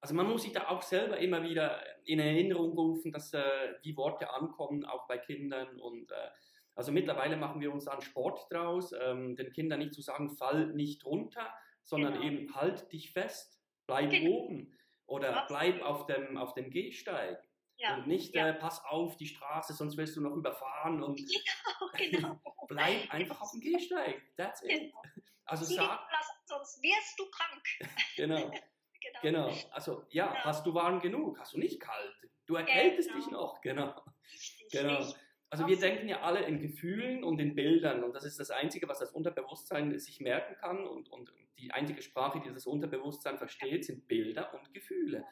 [0.00, 3.96] also man muss sich da auch selber immer wieder in Erinnerung rufen, dass äh, die
[3.96, 6.30] Worte ankommen, auch bei Kindern und äh,
[6.74, 10.68] also mittlerweile machen wir uns einen Sport draus, ähm, den Kindern nicht zu sagen, fall
[10.68, 12.24] nicht runter, sondern genau.
[12.24, 14.30] eben halt dich fest, bleib genau.
[14.30, 17.42] oben oder bleib auf dem, auf dem Gehsteig.
[17.76, 17.96] Ja.
[17.96, 18.48] Und nicht, ja.
[18.48, 21.16] äh, pass auf die Straße, sonst wirst du noch überfahren und
[21.96, 22.40] genau, genau.
[22.68, 24.22] bleib einfach auf dem Gehsteig.
[24.36, 24.68] That's it.
[24.68, 25.02] Genau.
[25.44, 26.00] Also sag,
[26.44, 27.90] sonst wirst du krank.
[28.16, 28.50] genau.
[29.00, 29.48] genau.
[29.48, 29.56] Genau.
[29.72, 30.44] Also ja, genau.
[30.44, 31.38] hast du warm genug?
[31.38, 32.14] Hast du nicht kalt?
[32.46, 33.20] Du erkältest genau.
[33.20, 33.60] dich noch.
[33.60, 33.94] Genau.
[34.32, 34.98] Richtig, genau.
[34.98, 35.16] Richtig.
[35.50, 38.88] Also wir denken ja alle in Gefühlen und in Bildern und das ist das Einzige,
[38.88, 43.84] was das Unterbewusstsein sich merken kann und, und die einzige Sprache, die das Unterbewusstsein versteht,
[43.84, 45.24] sind Bilder und Gefühle.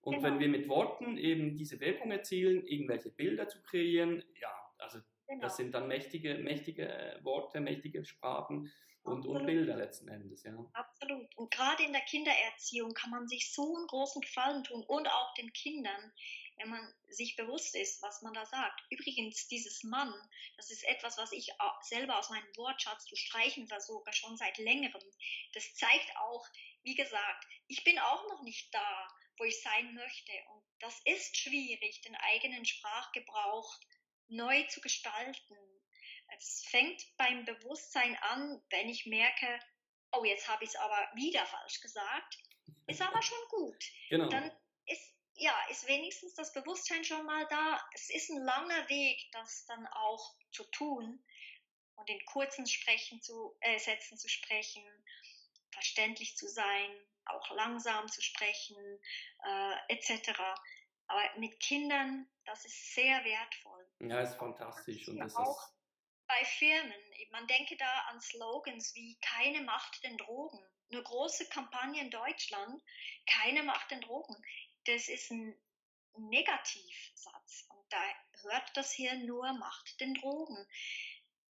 [0.00, 0.28] Und genau.
[0.28, 5.40] wenn wir mit Worten eben diese Wirkung erzielen, irgendwelche Bilder zu kreieren, ja, also genau.
[5.42, 8.70] das sind dann mächtige, mächtige Worte, mächtige Sprachen
[9.04, 10.52] und, und, Bilder letzten Endes, ja.
[10.72, 11.34] Absolut.
[11.36, 15.34] Und gerade in der Kindererziehung kann man sich so einen großen Gefallen tun und auch
[15.34, 16.12] den Kindern,
[16.56, 18.82] wenn man sich bewusst ist, was man da sagt.
[18.90, 20.12] Übrigens, dieses Mann,
[20.56, 25.02] das ist etwas, was ich selber aus meinem Wortschatz zu streichen versuche, schon seit längerem.
[25.52, 26.46] Das zeigt auch,
[26.82, 30.32] wie gesagt, ich bin auch noch nicht da wo ich sein möchte.
[30.52, 33.78] Und das ist schwierig, den eigenen Sprachgebrauch
[34.28, 35.56] neu zu gestalten.
[36.38, 39.58] Es fängt beim Bewusstsein an, wenn ich merke,
[40.12, 42.38] oh, jetzt habe ich es aber wieder falsch gesagt.
[42.86, 43.84] Ist aber schon gut.
[44.10, 44.28] Genau.
[44.28, 44.50] Dann
[44.86, 47.80] ist, ja, ist wenigstens das Bewusstsein schon mal da.
[47.94, 51.24] Es ist ein langer Weg, das dann auch zu tun
[51.96, 54.84] und in kurzen Sprechen zu, äh, Sätzen zu sprechen,
[55.72, 56.90] verständlich zu sein,
[57.26, 58.76] auch langsam zu sprechen,
[59.44, 60.32] äh, etc.
[61.06, 63.86] Aber mit Kindern, das ist sehr wertvoll.
[64.00, 65.08] Ja, ist fantastisch.
[65.08, 65.83] Und das auch ist
[66.26, 70.60] bei Firmen, man denke da an Slogans wie keine Macht den Drogen.
[70.90, 72.82] Eine große Kampagne in Deutschland,
[73.26, 74.36] keine Macht den Drogen.
[74.84, 75.58] Das ist ein
[76.16, 77.66] Negativsatz.
[77.68, 78.02] Und da
[78.42, 80.66] hört das hier nur Macht den Drogen.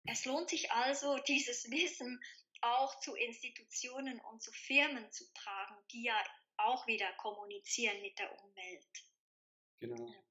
[0.05, 2.21] Es lohnt sich also, dieses Wissen
[2.61, 6.23] auch zu Institutionen und zu Firmen zu tragen, die ja
[6.57, 9.05] auch wieder kommunizieren mit der Umwelt.
[9.79, 10.26] Genau.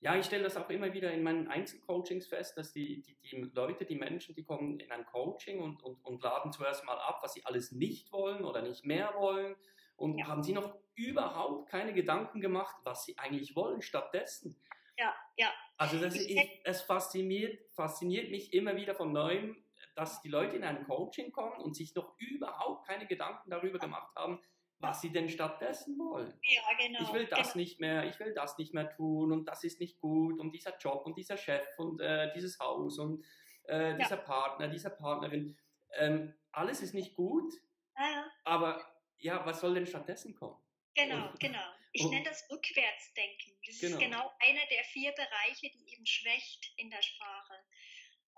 [0.00, 3.50] Ja, ich stelle das auch immer wieder in meinen Einzelcoachings fest, dass die, die, die
[3.52, 7.18] Leute, die Menschen, die kommen in ein Coaching und, und, und laden zuerst mal ab,
[7.22, 9.56] was sie alles nicht wollen oder nicht mehr wollen
[9.96, 10.28] und ja.
[10.28, 14.56] haben sie noch überhaupt keine Gedanken gemacht, was sie eigentlich wollen stattdessen.
[14.96, 15.52] Ja, ja.
[15.76, 16.30] Also das ist,
[16.64, 19.56] es fasziniert, fasziniert mich immer wieder von neuem,
[19.94, 24.14] dass die Leute in ein Coaching kommen und sich noch überhaupt keine Gedanken darüber gemacht
[24.14, 24.40] haben,
[24.80, 26.38] was sie denn stattdessen wollen.
[26.42, 27.00] Ja, genau.
[27.02, 27.56] Ich will das genau.
[27.56, 30.76] nicht mehr, ich will das nicht mehr tun und das ist nicht gut und dieser
[30.78, 33.24] Job und dieser Chef und äh, dieses Haus und
[33.64, 34.22] äh, dieser ja.
[34.22, 35.58] Partner, dieser Partnerin.
[35.94, 37.52] Ähm, alles ist nicht gut,
[37.96, 38.30] ja.
[38.44, 38.84] aber
[39.18, 40.56] ja, was soll denn stattdessen kommen?
[40.94, 41.72] Genau, und, genau.
[41.92, 43.52] Ich und, nenne das Rückwärtsdenken.
[43.66, 43.96] Das genau.
[43.96, 47.54] ist genau einer der vier Bereiche, die eben schwächt in der Sprache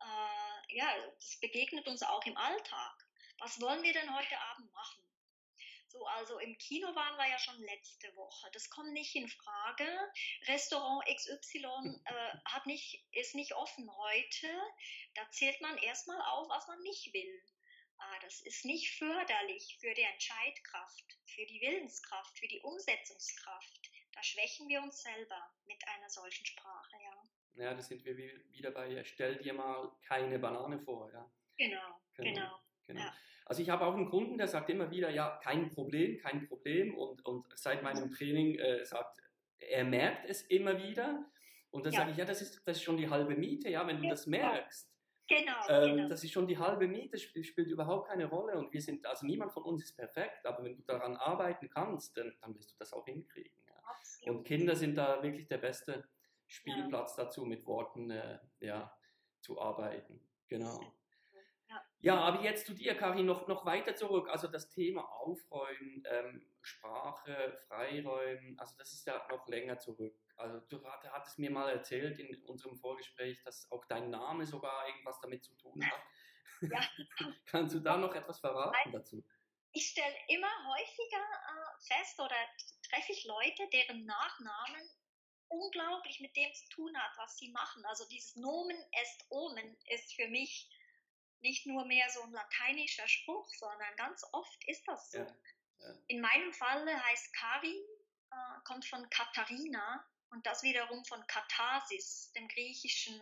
[0.01, 3.07] äh, ja, das begegnet uns auch im Alltag.
[3.39, 5.03] Was wollen wir denn heute Abend machen?
[5.91, 8.49] So, also im Kino waren wir ja schon letzte Woche.
[8.53, 10.13] Das kommt nicht in Frage.
[10.47, 11.65] Restaurant XY
[12.05, 14.49] äh, hat nicht, ist nicht offen heute.
[15.15, 17.43] Da zählt man erstmal auf, was man nicht will.
[17.99, 23.91] Ah, das ist nicht förderlich für die Entscheidkraft, für die Willenskraft, für die Umsetzungskraft.
[24.13, 27.65] Da schwächen wir uns selber mit einer solchen Sprache, ja.
[27.65, 31.13] Ja, da sind wir wieder bei, stell dir mal keine Banane vor.
[31.13, 31.31] Ja.
[31.57, 32.31] Genau, genau.
[32.33, 32.70] genau.
[32.93, 33.01] Genau.
[33.01, 33.13] Ja.
[33.47, 36.95] Also ich habe auch einen Kunden, der sagt immer wieder, ja, kein Problem, kein Problem.
[36.95, 39.19] Und, und seit meinem Training äh, sagt,
[39.59, 41.25] er merkt es immer wieder.
[41.71, 42.01] Und dann ja.
[42.01, 44.11] sage ich, ja, das ist, das ist schon die halbe Miete, ja, wenn du ja.
[44.11, 44.89] das merkst.
[45.27, 46.09] Genau, ähm, genau.
[46.09, 48.59] Das ist schon die halbe Miete, spielt, spielt überhaupt keine Rolle.
[48.59, 52.17] Und wir sind, also niemand von uns ist perfekt, aber wenn du daran arbeiten kannst,
[52.17, 53.53] dann, dann wirst du das auch hinkriegen.
[54.23, 54.33] Ja.
[54.33, 56.09] Und Kinder sind da wirklich der beste
[56.47, 58.93] Spielplatz dazu, mit Worten äh, ja,
[59.41, 60.21] zu arbeiten.
[60.49, 60.81] Genau.
[62.01, 62.17] Ja.
[62.17, 64.29] aber jetzt zu dir, Karin, noch, noch weiter zurück.
[64.29, 70.15] Also das Thema Aufräumen, ähm, Sprache, Freiräumen, also das ist ja noch länger zurück.
[70.37, 75.21] Also du hattest mir mal erzählt in unserem Vorgespräch, dass auch dein Name sogar irgendwas
[75.21, 76.03] damit zu tun hat.
[76.63, 76.81] Ja.
[77.47, 79.25] Kannst du da noch etwas verraten dazu?
[79.73, 82.37] Ich stelle immer häufiger äh, fest oder
[82.89, 84.91] treffe ich Leute, deren Nachnamen
[85.49, 87.85] unglaublich mit dem zu tun hat, was sie machen.
[87.85, 90.69] Also dieses Nomen est Omen ist für mich
[91.43, 95.19] nicht nur mehr so ein lateinischer Spruch, sondern ganz oft ist das so.
[95.19, 95.37] Ja,
[95.81, 95.95] ja.
[96.09, 97.83] In meinem Falle heißt Karin,
[98.31, 103.21] äh, kommt von Katharina und das wiederum von Katharsis, dem Griechischen,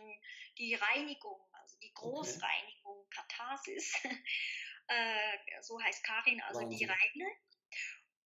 [0.57, 3.09] die Reinigung, also die Großreinigung, okay.
[3.11, 3.93] Katharsis.
[4.87, 6.77] äh, so heißt Karin, also Wahnsinn.
[6.77, 7.31] die Reine.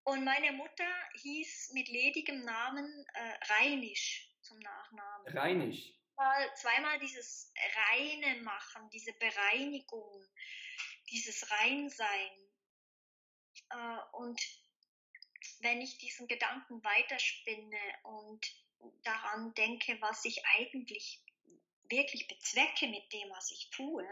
[0.04, 0.88] Und meine Mutter
[1.20, 5.38] hieß mit ledigem Namen äh, Reinisch zum Nachnamen.
[5.38, 5.94] Reinisch.
[6.14, 7.52] Zweimal, zweimal dieses
[7.90, 10.26] Reine machen, diese Bereinigung,
[11.10, 12.30] dieses Reinsein.
[13.70, 14.40] Äh, und
[15.60, 18.46] wenn ich diesen Gedanken weiterspinne und
[19.04, 21.22] daran denke, was ich eigentlich
[21.88, 24.06] wirklich bezwecke mit dem, was ich tue,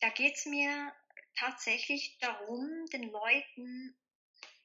[0.00, 0.92] da geht es mir
[1.36, 3.96] tatsächlich darum, den Leuten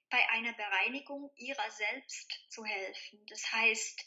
[0.09, 3.25] bei einer Bereinigung ihrer selbst zu helfen.
[3.27, 4.05] Das heißt,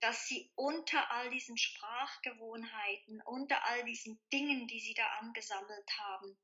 [0.00, 6.38] dass sie unter all diesen Sprachgewohnheiten, unter all diesen Dingen, die sie da angesammelt haben,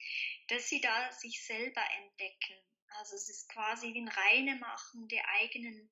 [0.49, 2.57] dass sie da sich selber entdecken.
[2.99, 5.91] Also es ist quasi wie ein Reinemachen der eigenen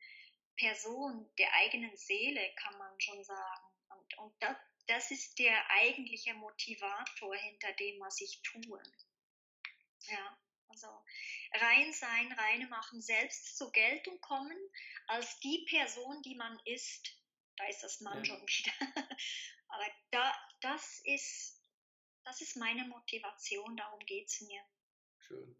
[0.56, 3.66] Person, der eigenen Seele, kann man schon sagen.
[3.88, 8.82] Und, und das, das ist der eigentliche Motivator hinter dem, was ich tue.
[10.08, 10.38] Ja.
[10.68, 10.88] Also
[11.52, 14.56] rein sein, reine machen, selbst zur Geltung kommen
[15.06, 17.21] als die Person, die man ist.
[17.56, 18.24] Da ist das Mann ja.
[18.24, 18.72] schon wieder.
[19.68, 21.62] Aber da, das ist,
[22.24, 24.60] das ist meine Motivation, darum geht es mir.
[25.18, 25.56] Schön.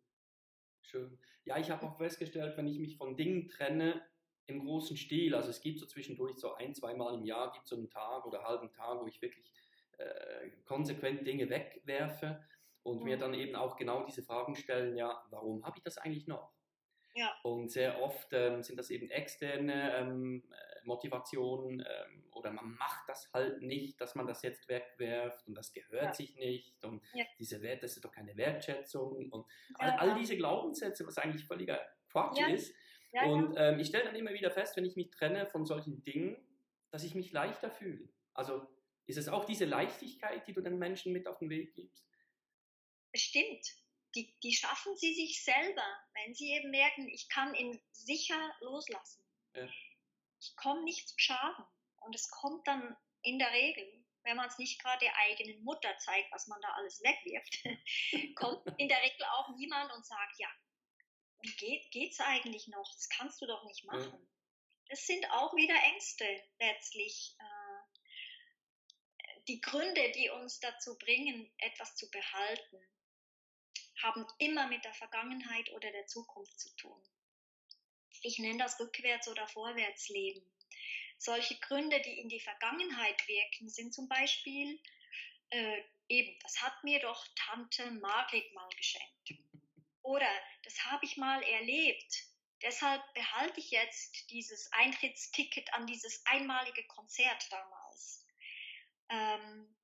[0.83, 1.19] Schön.
[1.45, 4.07] Ja, ich habe auch festgestellt, wenn ich mich von Dingen trenne,
[4.47, 7.77] im großen Stil, also es gibt so zwischendurch so ein, zweimal im Jahr, gibt so
[7.77, 9.53] einen Tag oder einen halben Tag, wo ich wirklich
[9.99, 12.45] äh, konsequent Dinge wegwerfe
[12.83, 13.05] und mhm.
[13.05, 16.53] mir dann eben auch genau diese Fragen stellen, ja, warum habe ich das eigentlich noch?
[17.15, 17.35] Ja.
[17.43, 20.45] Und sehr oft ähm, sind das eben externe ähm,
[20.85, 25.73] Motivationen ähm, oder man macht das halt nicht, dass man das jetzt wegwerft und das
[25.73, 26.13] gehört ja.
[26.13, 27.25] sich nicht und ja.
[27.39, 31.81] diese Wert, das ist doch keine Wertschätzung und all, all diese Glaubenssätze, was eigentlich völliger
[32.11, 32.75] Quatsch ist.
[33.25, 36.37] und ähm, ich stelle dann immer wieder fest, wenn ich mich trenne von solchen Dingen,
[36.91, 38.09] dass ich mich leichter fühle.
[38.35, 38.67] Also
[39.07, 42.07] ist es auch diese Leichtigkeit, die du den Menschen mit auf den Weg gibst?
[43.15, 43.67] Stimmt.
[44.15, 49.25] Die, die schaffen sie sich selber, wenn sie eben merken, ich kann ihn sicher loslassen.
[49.55, 49.69] Ja.
[50.43, 51.65] Ich komme nicht zu Schaden.
[52.01, 55.97] Und es kommt dann in der Regel, wenn man es nicht gerade der eigenen Mutter
[55.99, 60.49] zeigt, was man da alles wegwirft, kommt in der Regel auch niemand und sagt, ja,
[61.43, 62.93] wie geht, geht's eigentlich noch?
[62.95, 64.29] Das kannst du doch nicht machen.
[64.89, 66.25] Das sind auch wieder Ängste
[66.59, 67.37] letztlich.
[67.39, 67.73] Äh,
[69.49, 72.79] die Gründe, die uns dazu bringen, etwas zu behalten
[74.03, 77.01] haben immer mit der Vergangenheit oder der Zukunft zu tun.
[78.23, 80.43] Ich nenne das Rückwärts- oder Vorwärtsleben.
[81.19, 84.81] Solche Gründe, die in die Vergangenheit wirken, sind zum Beispiel
[85.51, 89.35] äh, eben, das hat mir doch Tante Margret mal geschenkt.
[90.03, 90.29] Oder
[90.65, 92.25] das habe ich mal erlebt.
[92.63, 98.27] Deshalb behalte ich jetzt dieses Eintrittsticket an dieses einmalige Konzert damals.
[99.09, 99.77] Ähm,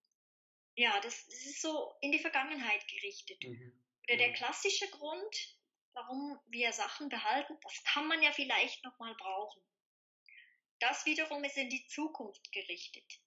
[0.77, 3.43] ja, das, das, ist so in die Vergangenheit gerichtet.
[3.43, 3.73] Mhm.
[4.05, 4.35] Oder der mhm.
[4.35, 5.58] klassische Grund,
[5.99, 9.63] warum wir Sachen behalten, das kann man ja vielleicht nochmal brauchen.
[10.79, 13.21] Das wiederum ist in die Zukunft gerichtet.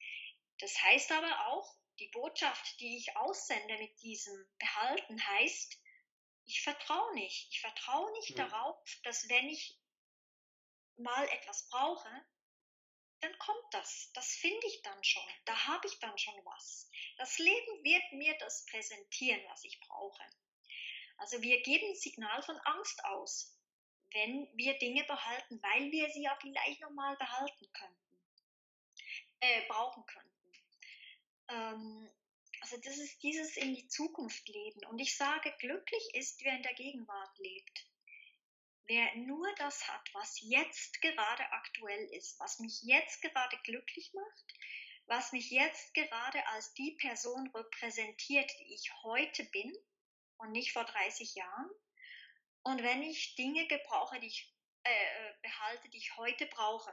[0.60, 5.78] Das heißt aber auch, die Botschaft, die ich aussende mit diesem Behalten, heißt,
[6.46, 7.50] ich vertraue nicht.
[7.52, 8.48] Ich vertraue nicht ja.
[8.48, 9.78] darauf, dass wenn ich
[10.98, 12.10] mal etwas brauche,
[13.20, 14.12] dann kommt das.
[14.14, 15.24] Das finde ich dann schon.
[15.46, 16.90] Da habe ich dann schon was.
[17.18, 20.24] Das Leben wird mir das präsentieren, was ich brauche.
[21.22, 23.56] Also wir geben Signal von Angst aus,
[24.12, 28.20] wenn wir Dinge behalten, weil wir sie ja vielleicht nochmal behalten könnten,
[29.40, 30.52] äh, brauchen könnten.
[31.48, 32.10] Ähm,
[32.62, 34.84] also das ist dieses in die Zukunft leben.
[34.88, 37.86] Und ich sage, glücklich ist, wer in der Gegenwart lebt.
[38.86, 44.54] Wer nur das hat, was jetzt gerade aktuell ist, was mich jetzt gerade glücklich macht,
[45.06, 49.72] was mich jetzt gerade als die Person repräsentiert, die ich heute bin,
[50.42, 51.70] und nicht vor 30 Jahren.
[52.64, 56.92] Und wenn ich Dinge gebrauche, die ich äh, äh, behalte, die ich heute brauche,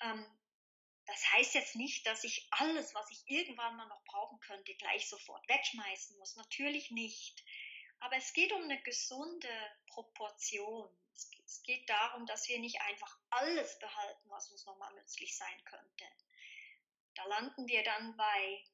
[0.00, 0.24] ähm,
[1.06, 5.08] das heißt jetzt nicht, dass ich alles, was ich irgendwann mal noch brauchen könnte, gleich
[5.08, 6.34] sofort wegschmeißen muss.
[6.36, 7.44] Natürlich nicht.
[8.00, 9.48] Aber es geht um eine gesunde
[9.86, 10.88] Proportion.
[11.44, 16.04] Es geht darum, dass wir nicht einfach alles behalten, was uns nochmal nützlich sein könnte.
[17.14, 18.64] Da landen wir dann bei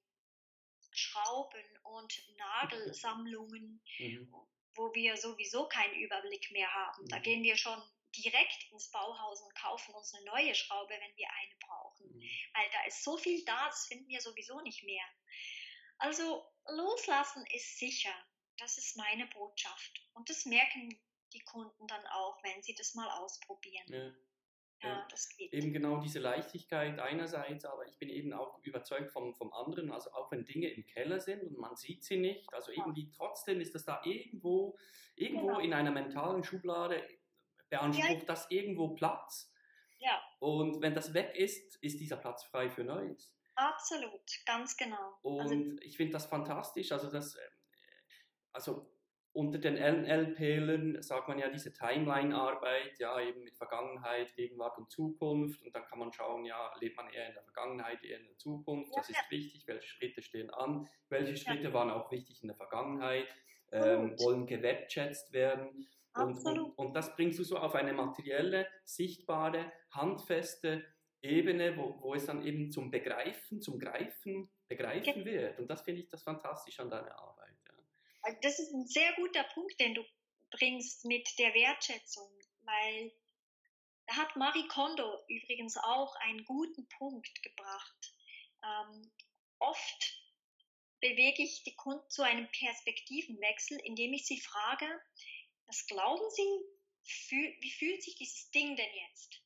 [0.93, 4.35] Schrauben und Nagelsammlungen, mhm.
[4.75, 7.07] wo wir sowieso keinen Überblick mehr haben.
[7.09, 7.23] Da mhm.
[7.23, 7.83] gehen wir schon
[8.17, 12.09] direkt ins Bauhaus und kaufen uns eine neue Schraube, wenn wir eine brauchen.
[12.09, 12.23] Mhm.
[12.55, 15.05] Weil da ist so viel da, das finden wir sowieso nicht mehr.
[15.99, 18.15] Also loslassen ist sicher.
[18.59, 20.09] Das ist meine Botschaft.
[20.13, 21.01] Und das merken
[21.33, 23.87] die Kunden dann auch, wenn sie das mal ausprobieren.
[23.89, 24.13] Ja.
[24.83, 25.53] Ja, das geht.
[25.53, 30.11] Eben genau diese Leichtigkeit einerseits, aber ich bin eben auch überzeugt vom, vom anderen, also
[30.13, 33.75] auch wenn Dinge im Keller sind und man sieht sie nicht, also irgendwie trotzdem ist
[33.75, 34.77] das da irgendwo,
[35.15, 35.61] irgendwo genau.
[35.61, 37.01] in einer mentalen Schublade,
[37.71, 38.25] beansprucht ja.
[38.27, 39.53] das irgendwo Platz.
[39.99, 40.21] Ja.
[40.41, 43.33] Und wenn das weg ist, ist dieser Platz frei für Neues.
[43.55, 45.19] Absolut, ganz genau.
[45.23, 47.41] Und also, ich finde das fantastisch, also das, äh,
[48.53, 48.92] also
[49.35, 55.63] unter den NLPlern sagt man ja diese Timeline-Arbeit, ja eben mit Vergangenheit, Gegenwart und Zukunft.
[55.63, 58.37] Und dann kann man schauen, ja, lebt man eher in der Vergangenheit, eher in der
[58.37, 59.31] Zukunft, ja, das ist ja.
[59.31, 61.73] wichtig, welche Schritte stehen an, welche Schritte ja.
[61.73, 63.27] waren auch wichtig in der Vergangenheit,
[63.71, 65.89] ähm, wollen gewertschätzt werden?
[66.15, 70.85] Und, und, und, das bringst du so auf eine materielle, sichtbare, handfeste
[71.23, 75.59] Ebene, wo, wo es dann eben zum Begreifen, zum Greifen, begreifen wird.
[75.59, 77.52] Und das finde ich das fantastisch an deiner Arbeit.
[78.43, 80.05] Das ist ein sehr guter Punkt, den du
[80.53, 83.13] bringst mit der Wertschätzung, weil
[84.07, 88.15] da hat Marie Kondo übrigens auch einen guten Punkt gebracht.
[88.65, 89.11] Ähm,
[89.59, 90.23] oft
[91.01, 95.03] bewege ich die Kunden zu einem Perspektivenwechsel, indem ich sie frage,
[95.67, 99.43] was glauben Sie, wie fühlt sich dieses Ding denn jetzt?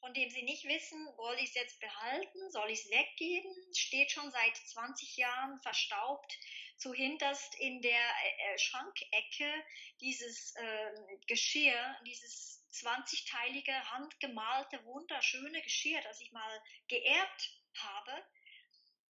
[0.00, 4.10] Von dem Sie nicht wissen, soll ich es jetzt behalten, soll ich es weggeben, steht
[4.10, 6.38] schon seit 20 Jahren verstaubt
[6.76, 9.64] zuhinterst in der äh, äh, Schrankecke
[10.00, 10.92] dieses äh,
[11.26, 18.12] Geschirr, dieses 20-teilige, handgemalte, wunderschöne Geschirr, das ich mal geerbt habe.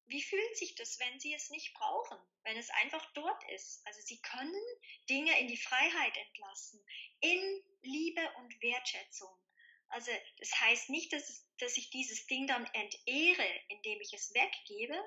[0.08, 3.84] Wie fühlt sich das, wenn Sie es nicht brauchen, wenn es einfach dort ist?
[3.86, 4.62] Also Sie können
[5.10, 6.80] Dinge in die Freiheit entlassen,
[7.20, 9.36] in Liebe und Wertschätzung.
[9.88, 14.98] Also das heißt nicht, dass, dass ich dieses Ding dann entehre, indem ich es weggebe,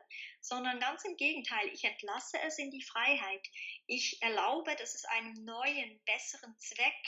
[0.42, 3.48] sondern ganz im Gegenteil, ich entlasse es in die Freiheit.
[3.88, 7.06] Ich erlaube, dass es einem neuen, besseren Zweck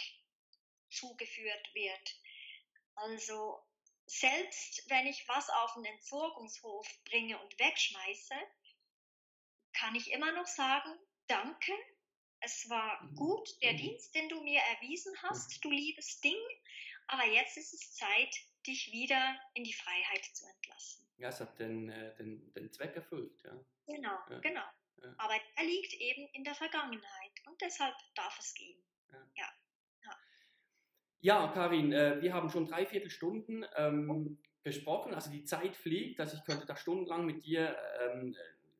[0.89, 2.15] zugeführt wird.
[2.95, 3.63] Also
[4.05, 8.35] selbst wenn ich was auf den Entsorgungshof bringe und wegschmeiße,
[9.73, 11.71] kann ich immer noch sagen, danke,
[12.41, 13.73] es war gut, der.
[13.73, 16.37] Dienst, den du mir erwiesen hast, du liebes Ding,
[17.07, 21.07] aber jetzt ist es Zeit, dich wieder in die Freiheit zu entlassen.
[21.17, 23.53] Ja, es hat den, äh, den, den Zweck erfüllt, ja.
[23.87, 24.39] Genau, ja.
[24.39, 24.63] genau.
[25.03, 25.15] Ja.
[25.17, 28.81] Aber er liegt eben in der Vergangenheit und deshalb darf es gehen.
[29.11, 29.27] Ja.
[29.35, 29.51] ja.
[31.21, 36.37] Ja, Karin, äh, wir haben schon drei Viertelstunden ähm, gesprochen, also die Zeit fliegt, also
[36.37, 38.35] ich könnte da stundenlang mit dir ähm,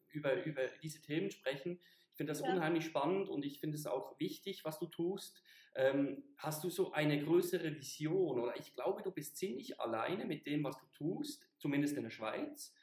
[0.10, 1.80] über, über diese Themen sprechen.
[2.12, 5.42] Ich finde das unheimlich spannend und ich finde es auch wichtig, was du tust.
[5.76, 10.46] Ähm, hast du so eine größere Vision oder ich glaube, du bist ziemlich alleine mit
[10.46, 12.76] dem, was du tust, zumindest in der Schweiz.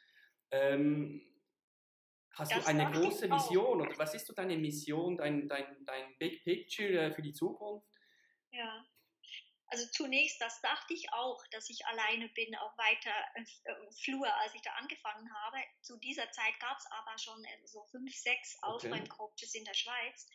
[0.50, 1.22] Ähm,
[2.32, 6.16] hast das du eine große Vision oder was ist so deine Mission, dein, dein, dein
[6.18, 7.86] Big Picture äh, für die Zukunft?
[8.50, 8.86] Ja,
[9.70, 13.44] also zunächst, das dachte ich auch, dass ich alleine bin, auch weiter äh,
[14.02, 15.58] Flur, als ich da angefangen habe.
[15.82, 18.88] Zu dieser Zeit gab es aber schon äh, so fünf, sechs okay.
[18.88, 20.26] Aufräumcoaches in der Schweiz.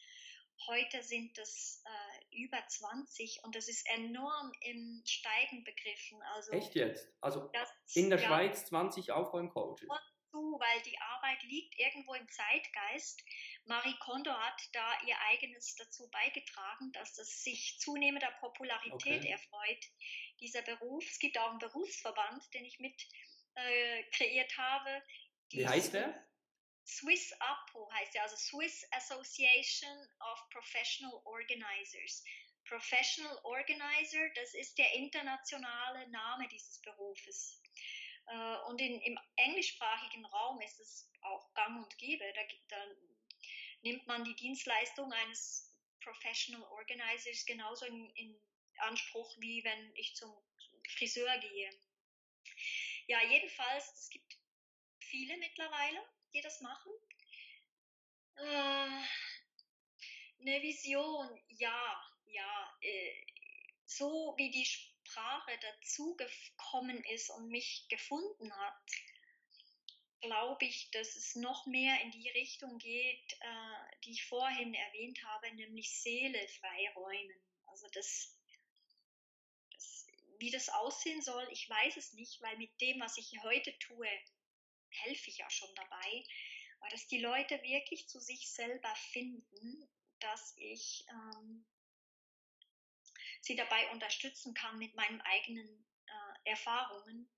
[0.68, 6.22] Heute sind es äh, über 20 und das ist enorm im Steigen begriffen.
[6.36, 7.08] Also, Echt jetzt?
[7.22, 9.88] Also das, in der ja, Schweiz 20 Aufräumcoaches?
[10.32, 13.24] Zu, weil die Arbeit liegt irgendwo im Zeitgeist.
[13.66, 19.30] Marie Kondo hat da ihr eigenes dazu beigetragen, dass es sich zunehmender Popularität okay.
[19.30, 19.86] erfreut,
[20.40, 21.04] dieser Beruf.
[21.08, 23.00] Es gibt auch einen Berufsverband, den ich mit
[23.56, 25.04] äh, kreiert habe.
[25.52, 26.26] Wie heißt der?
[26.86, 32.24] Swiss APO heißt ja, also Swiss Association of Professional Organizers.
[32.66, 37.62] Professional Organizer, das ist der internationale Name dieses Berufes.
[38.28, 42.24] Äh, und in, im englischsprachigen Raum ist es auch gang und gäbe.
[42.34, 42.86] Da, da
[43.82, 45.72] nimmt man die Dienstleistung eines
[46.02, 48.36] Professional Organizers genauso in, in
[48.78, 50.34] Anspruch, wie wenn ich zum
[50.98, 51.70] Friseur gehe.
[53.08, 54.38] Ja, jedenfalls, es gibt
[55.04, 56.00] viele mittlerweile,
[56.34, 56.92] die das machen.
[58.36, 59.04] Äh,
[60.42, 62.78] eine Vision, ja, ja.
[62.82, 63.26] Äh,
[63.86, 68.92] so wie die Sprache dazugekommen ist und mich gefunden hat,
[70.22, 75.22] glaube ich, dass es noch mehr in die Richtung geht, äh, die ich vorhin erwähnt
[75.26, 77.44] habe, nämlich Seele freiräumen.
[77.66, 78.38] Also das,
[79.72, 80.08] das,
[80.40, 84.08] wie das aussehen soll, ich weiß es nicht, weil mit dem, was ich heute tue,
[84.94, 86.24] helfe ich ja schon dabei,
[86.80, 89.90] aber dass die Leute wirklich zu sich selber finden,
[90.20, 91.66] dass ich ähm,
[93.42, 97.30] sie dabei unterstützen kann mit meinen eigenen äh, Erfahrungen,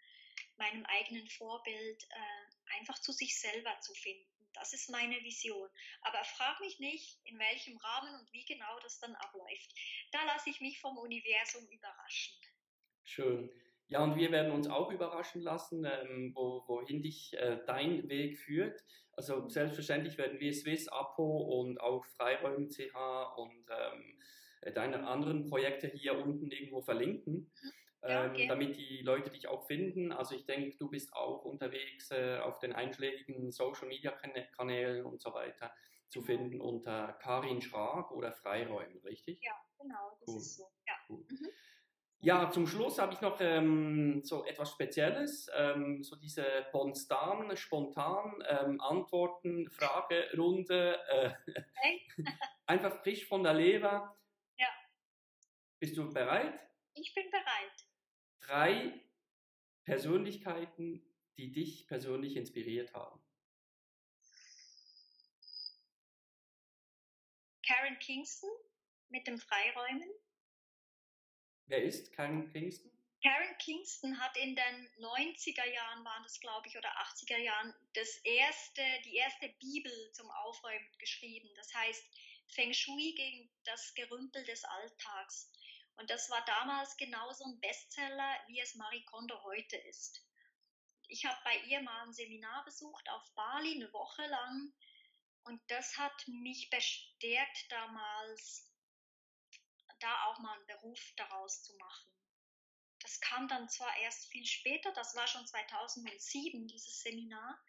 [0.57, 4.31] meinem eigenen Vorbild, äh, einfach zu sich selber zu finden.
[4.53, 5.69] das ist meine Vision.
[6.01, 9.75] Aber frag mich nicht, in welchem Rahmen und wie genau das dann abläuft.
[10.11, 12.35] Da lasse ich mich vom Universum überraschen.
[13.03, 13.49] Schön.
[13.87, 18.39] Ja, und wir werden uns auch überraschen lassen, ähm, wo, wohin dich äh, dein Weg
[18.39, 18.83] führt.
[19.13, 25.87] Also selbstverständlich werden wir Swiss, Apo und auch Freiräumen CH und ähm, deine anderen Projekte
[25.87, 27.51] hier unten irgendwo verlinken.
[28.01, 28.43] Okay.
[28.43, 30.11] ähm, damit die Leute dich auch finden.
[30.11, 35.21] Also ich denke, du bist auch unterwegs äh, auf den einschlägigen Social Media Kanälen und
[35.21, 35.73] so weiter
[36.09, 36.25] zu genau.
[36.25, 39.41] finden unter Karin Schrag oder Freiräumen, richtig?
[39.41, 40.37] Ja, genau, das cool.
[40.37, 40.63] ist so.
[40.85, 40.93] Ja.
[41.09, 41.25] Cool.
[41.29, 41.49] Mhm.
[42.25, 48.43] Ja, zum Schluss habe ich noch ähm, so etwas Spezielles, ähm, so diese spontan, spontan
[48.47, 52.07] ähm, Antworten, Fragerunde, äh, hey.
[52.65, 54.19] einfach frisch von der Leber.
[54.57, 54.67] Ja.
[55.77, 56.59] Bist du bereit?
[56.95, 57.85] Ich bin bereit.
[58.39, 58.99] Drei
[59.83, 61.05] Persönlichkeiten,
[61.37, 63.23] die dich persönlich inspiriert haben.
[67.67, 68.49] Karen Kingston
[69.09, 70.09] mit dem Freiräumen.
[71.67, 72.91] Wer ist Karen Kingston?
[73.23, 78.17] Karen Kingston hat in den 90er Jahren, waren das glaube ich, oder 80er Jahren, das
[78.17, 81.49] erste, die erste Bibel zum Aufräumen geschrieben.
[81.55, 82.05] Das heißt
[82.49, 85.51] Feng Shui gegen das Gerümpel des Alltags.
[85.97, 90.23] Und das war damals genauso ein Bestseller, wie es Marie Kondo heute ist.
[91.07, 94.73] Ich habe bei ihr mal ein Seminar besucht auf Bali, eine Woche lang.
[95.45, 98.69] Und das hat mich bestärkt damals,
[100.05, 102.11] da auch mal einen Beruf daraus zu machen.
[103.01, 107.59] Das kam dann zwar erst viel später, das war schon 2007, dieses Seminar.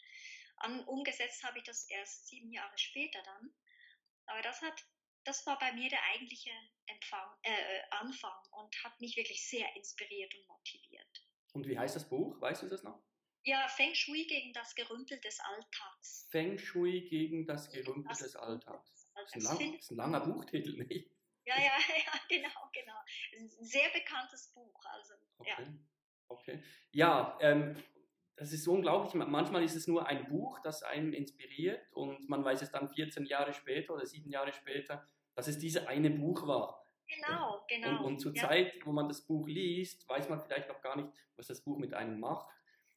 [0.59, 3.55] An, umgesetzt habe ich das erst sieben Jahre später dann.
[4.27, 4.87] Aber das hat,
[5.25, 6.51] das war bei mir der eigentliche
[6.87, 11.27] Empfang, äh, Anfang und hat mich wirklich sehr inspiriert und motiviert.
[11.53, 12.41] Und wie heißt das Buch?
[12.41, 13.03] Weißt du das noch?
[13.45, 16.29] Ja, Feng Shui gegen das Gerümpel des Alltags.
[16.31, 19.11] Feng Shui gegen das Gerümpel das des Alltags.
[19.15, 21.16] Das ist, ein, lang, ist ein langer Buchtitel, nicht?
[21.47, 21.73] Ja, ja,
[22.07, 22.99] ja, genau, genau.
[23.39, 24.85] Ein sehr bekanntes Buch.
[24.85, 25.51] Also, okay.
[25.51, 25.67] Ja,
[26.29, 26.63] okay.
[26.93, 27.77] ja ähm,
[28.37, 29.15] das ist unglaublich.
[29.15, 33.25] Manchmal ist es nur ein Buch, das einen inspiriert und man weiß es dann 14
[33.27, 36.83] Jahre später oder 7 Jahre später, dass es dieses eine Buch war.
[37.07, 38.01] Genau, genau.
[38.01, 38.49] Und, und zur ja.
[38.49, 41.79] Zeit, wo man das Buch liest, weiß man vielleicht noch gar nicht, was das Buch
[41.79, 42.49] mit einem macht,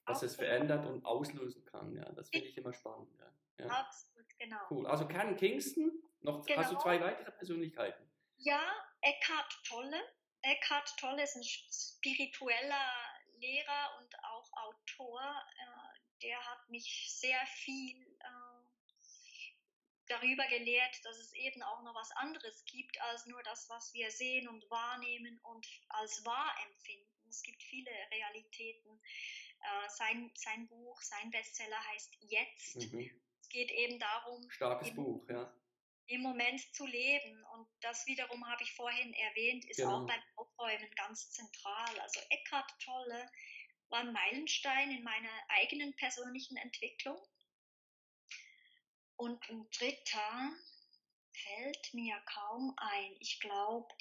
[0.05, 1.93] was es verändert und auslösen kann.
[1.93, 3.09] Ja, das finde ich immer spannend.
[3.19, 3.31] Ja.
[3.59, 3.67] Ja.
[3.67, 4.57] Absolut, genau.
[4.69, 4.87] Cool.
[4.87, 5.91] Also Karen Kingston,
[6.21, 6.59] noch genau.
[6.59, 8.08] hast du zwei weitere Persönlichkeiten?
[8.39, 8.61] Ja,
[9.01, 10.01] Eckhart Tolle.
[10.41, 12.93] Eckhart Tolle ist ein spiritueller
[13.37, 15.21] Lehrer und auch Autor.
[15.21, 19.49] Äh, der hat mich sehr viel äh,
[20.07, 24.09] darüber gelehrt, dass es eben auch noch was anderes gibt als nur das, was wir
[24.09, 27.29] sehen und wahrnehmen und als wahr empfinden.
[27.29, 29.01] Es gibt viele Realitäten.
[29.59, 32.93] Äh, sein, sein Buch, sein Bestseller heißt Jetzt.
[32.93, 33.11] Mhm.
[33.41, 34.49] Es geht eben darum.
[34.49, 35.53] Starkes Buch, ja
[36.09, 37.43] im Moment zu leben.
[37.53, 40.03] Und das wiederum habe ich vorhin erwähnt, ist genau.
[40.03, 41.99] auch beim Aufräumen ganz zentral.
[41.99, 43.29] Also Eckhart Tolle
[43.89, 47.17] war ein Meilenstein in meiner eigenen persönlichen Entwicklung.
[49.15, 50.51] Und ein dritter
[51.33, 53.15] fällt mir kaum ein.
[53.19, 53.93] Ich glaube,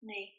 [0.00, 0.34] nee.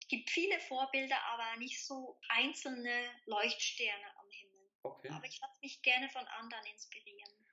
[0.00, 4.70] Es gibt viele Vorbilder, aber nicht so einzelne Leuchtsterne am Himmel.
[4.82, 5.08] Okay.
[5.08, 7.43] Aber ich lasse mich gerne von anderen inspirieren.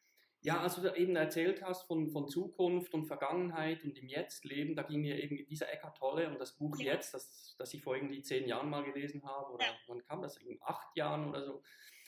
[0.44, 4.76] Ja, also du eben erzählt hast von, von Zukunft und Vergangenheit und im Jetzt leben,
[4.76, 6.94] da ging mir eben dieser Eckart Tolle und das Buch ja.
[6.94, 9.74] Jetzt, das, das ich vor irgendwie zehn Jahren mal gelesen habe, oder ja.
[9.88, 10.38] wann kam das?
[10.38, 11.62] In acht Jahren oder so.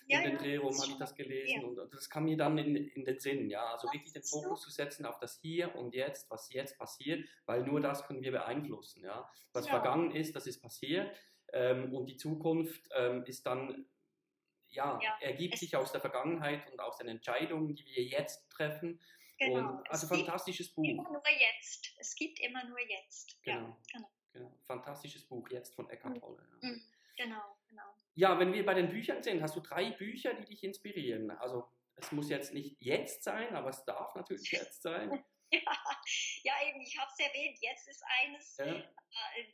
[0.08, 1.68] Ja, in den Dreh rum habe ich das gelesen ja.
[1.68, 4.70] und das kam mir dann in, in den Sinn, ja, also wirklich den Fokus zu
[4.70, 9.04] setzen auf das Hier und Jetzt, was jetzt passiert, weil nur das können wir beeinflussen,
[9.04, 9.30] ja.
[9.54, 11.16] Was vergangen ist, das ist passiert
[11.54, 13.86] ähm, und die Zukunft ähm, ist dann
[14.74, 18.99] ja, ja, ergibt sich aus der Vergangenheit und aus den Entscheidungen, die wir jetzt treffen.
[19.38, 19.78] Genau.
[19.78, 20.84] Und, also es fantastisches Buch.
[20.86, 21.95] Immer nur jetzt.
[21.99, 23.41] Es gibt immer nur jetzt.
[23.43, 23.57] Genau.
[23.59, 24.09] Ja, genau.
[24.32, 24.57] genau.
[24.65, 26.47] Fantastisches Buch jetzt von Eckhart Tolle.
[26.61, 26.69] Ja.
[26.69, 26.84] Mhm.
[27.15, 27.95] Genau, genau.
[28.15, 31.32] Ja, wenn wir bei den Büchern sind, hast du drei Bücher, die dich inspirieren.
[31.32, 35.24] Also es muss jetzt nicht jetzt sein, aber es darf natürlich jetzt sein.
[35.51, 35.61] ja,
[36.43, 38.65] ja, eben, ich habe es erwähnt, jetzt ist eines, ja.
[38.65, 38.84] äh,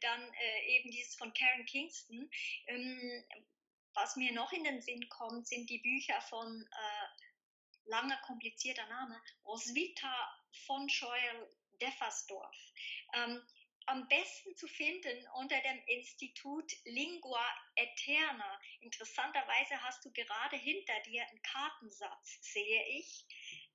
[0.01, 2.29] dann äh, eben dieses von Karen Kingston.
[2.67, 3.25] Ähm,
[4.01, 9.21] was mir noch in den Sinn kommt, sind die Bücher von äh, langer, komplizierter Name,
[9.45, 12.55] Roswitha von Scheuer-Deffersdorf.
[13.13, 13.41] Ähm,
[13.87, 17.45] am besten zu finden unter dem Institut Lingua
[17.75, 18.61] Eterna.
[18.81, 23.25] Interessanterweise hast du gerade hinter dir einen Kartensatz, sehe ich,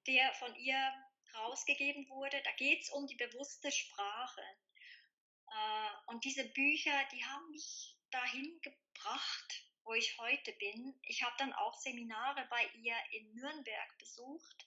[0.06, 0.94] der von ihr
[1.34, 2.40] rausgegeben wurde.
[2.44, 4.42] Da geht es um die bewusste Sprache.
[5.48, 10.94] Äh, und diese Bücher, die haben mich dahin gebracht, wo ich heute bin.
[11.02, 14.64] Ich habe dann auch Seminare bei ihr in Nürnberg besucht.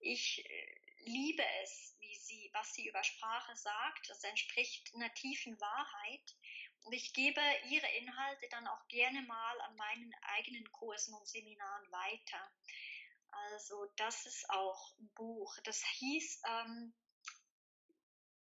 [0.00, 4.08] Ich äh, liebe es, wie sie, was sie über Sprache sagt.
[4.08, 6.36] Das entspricht einer tiefen Wahrheit.
[6.82, 11.92] Und ich gebe ihre Inhalte dann auch gerne mal an meinen eigenen Kursen und Seminaren
[11.92, 12.52] weiter.
[13.30, 15.56] Also das ist auch ein Buch.
[15.64, 16.94] Das hieß ähm,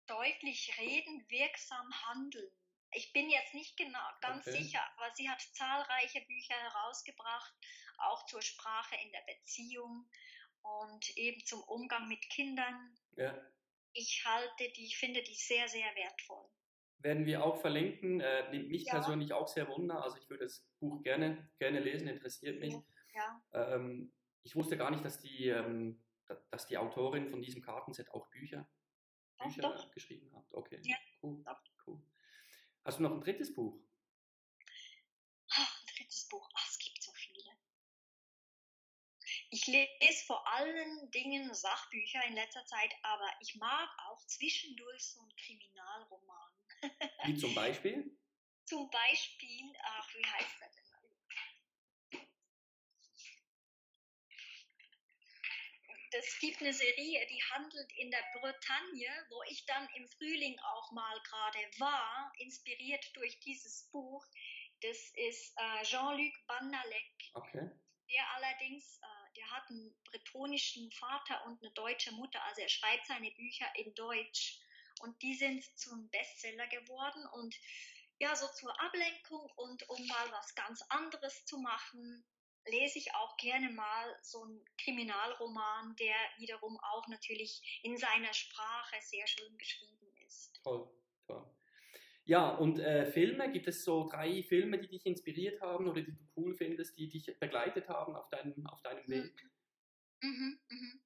[0.05, 2.51] deutlich reden, wirksam handeln.
[2.95, 4.57] Ich bin jetzt nicht genau ganz okay.
[4.61, 7.53] sicher, aber sie hat zahlreiche Bücher herausgebracht,
[7.97, 10.09] auch zur Sprache in der Beziehung
[10.61, 12.95] und eben zum Umgang mit Kindern.
[13.17, 13.37] Ja.
[13.93, 16.49] Ich halte die, ich finde die sehr, sehr wertvoll.
[16.99, 18.19] Werden wir auch verlinken.
[18.19, 18.93] Äh, nimmt mich ja.
[18.93, 20.01] persönlich auch sehr wunder.
[20.01, 22.73] Also ich würde das Buch gerne, gerne lesen, interessiert mich.
[23.13, 23.43] Ja.
[23.53, 26.03] Ähm, ich wusste gar nicht, dass die, ähm,
[26.51, 28.67] dass die Autorin von diesem Kartenset auch Bücher,
[29.37, 29.91] Bücher doch.
[29.91, 30.45] geschrieben hat.
[30.51, 30.81] Okay,
[31.21, 31.43] cool.
[31.43, 31.61] Doch.
[32.85, 33.81] Hast du noch ein drittes Buch?
[35.49, 36.47] Ach, ein drittes Buch.
[36.53, 37.51] Ach, es gibt so viele.
[39.49, 45.19] Ich lese vor allen Dingen Sachbücher in letzter Zeit, aber ich mag auch zwischendurch so
[45.19, 46.51] einen Kriminalroman.
[47.25, 48.15] Wie zum Beispiel?
[48.67, 50.84] Zum Beispiel, ach, wie heißt das
[56.17, 60.91] es gibt eine Serie, die handelt in der Bretagne, wo ich dann im Frühling auch
[60.91, 64.25] mal gerade war, inspiriert durch dieses Buch.
[64.81, 67.31] Das ist äh, Jean-Luc Banalek.
[67.33, 67.69] Okay.
[68.09, 73.07] Der allerdings, äh, der hat einen bretonischen Vater und eine deutsche Mutter, also er schreibt
[73.07, 74.59] seine Bücher in Deutsch.
[75.01, 77.55] Und die sind zum Bestseller geworden und
[78.17, 82.25] ja, so zur Ablenkung und um mal was ganz anderes zu machen,
[82.67, 88.95] lese ich auch gerne mal so einen Kriminalroman, der wiederum auch natürlich in seiner Sprache
[89.01, 90.59] sehr schön geschrieben ist.
[90.63, 90.89] Toll,
[91.27, 91.45] toll.
[92.25, 96.11] Ja, und äh, Filme, gibt es so drei Filme, die dich inspiriert haben oder die
[96.11, 99.49] du cool findest, die dich begleitet haben auf deinem, auf deinem Weg?
[100.21, 101.01] Mhm, mhm.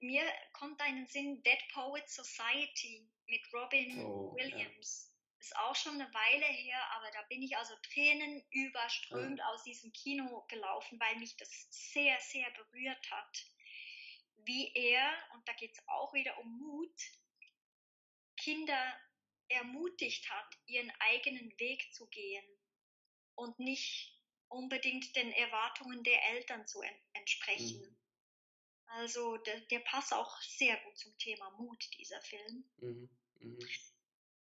[0.00, 5.08] Mir kommt einen Sinn Dead Poet Society mit Robin oh, Williams.
[5.08, 5.13] Ja
[5.44, 9.48] ist auch schon eine Weile her, aber da bin ich also Tränen überströmt ja.
[9.48, 13.46] aus diesem Kino gelaufen, weil mich das sehr, sehr berührt hat.
[14.36, 17.00] Wie er, und da geht es auch wieder um Mut,
[18.36, 19.00] Kinder
[19.48, 22.44] ermutigt hat, ihren eigenen Weg zu gehen
[23.34, 24.18] und nicht
[24.48, 26.82] unbedingt den Erwartungen der Eltern zu
[27.12, 27.80] entsprechen.
[27.80, 27.96] Mhm.
[28.86, 32.64] Also der, der, passt auch sehr gut zum Thema Mut, dieser Film.
[32.78, 33.10] Mhm.
[33.40, 33.58] Mhm.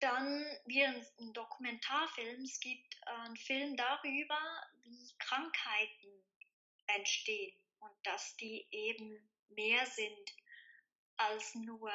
[0.04, 2.44] Dann wie ein Dokumentarfilm.
[2.44, 4.38] Es gibt äh, einen Film darüber,
[4.82, 6.26] wie Krankheiten
[6.88, 10.36] entstehen und dass die eben mehr sind
[11.16, 11.90] als nur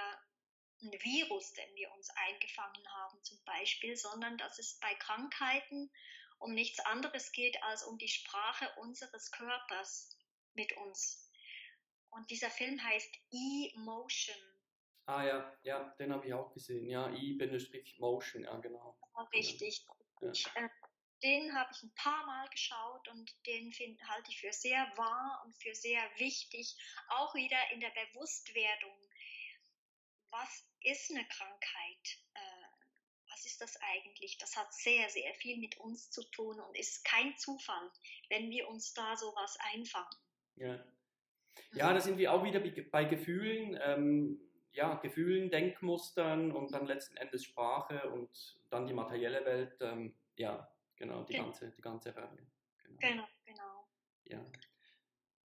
[0.81, 5.91] ein Virus, den wir uns eingefangen haben zum Beispiel, sondern dass es bei Krankheiten
[6.39, 10.17] um nichts anderes geht als um die Sprache unseres Körpers
[10.55, 11.31] mit uns.
[12.09, 14.58] Und dieser Film heißt E-Motion.
[15.09, 16.87] Ah ja, ja, den habe ich auch gesehen.
[16.87, 18.99] Ja, I-Motion, ja genau.
[19.33, 19.87] Richtig.
[20.21, 20.31] Ja.
[20.31, 20.69] Ich, äh,
[21.23, 25.43] den habe ich ein paar Mal geschaut und den find, halte ich für sehr wahr
[25.47, 26.77] und für sehr wichtig.
[27.09, 28.99] Auch wieder in der Bewusstwerdung.
[30.31, 32.19] Was ist eine Krankheit?
[32.35, 32.67] Äh,
[33.31, 34.37] was ist das eigentlich?
[34.37, 37.91] Das hat sehr, sehr viel mit uns zu tun und ist kein Zufall,
[38.29, 40.19] wenn wir uns da sowas einfangen.
[40.57, 40.85] Ja.
[41.73, 43.79] Ja, da sind wir auch wieder bei Gefühlen.
[43.83, 44.48] Ähm,
[44.79, 48.31] ja, Gefühlen, Denkmustern und dann letzten Endes Sprache und
[48.71, 49.77] dann die materielle Welt.
[49.81, 51.47] Ähm, ja, genau, die, genau.
[51.47, 52.47] Ganze, die ganze Reihe.
[52.85, 52.99] Genau.
[53.01, 53.89] genau, genau.
[54.27, 54.39] Ja.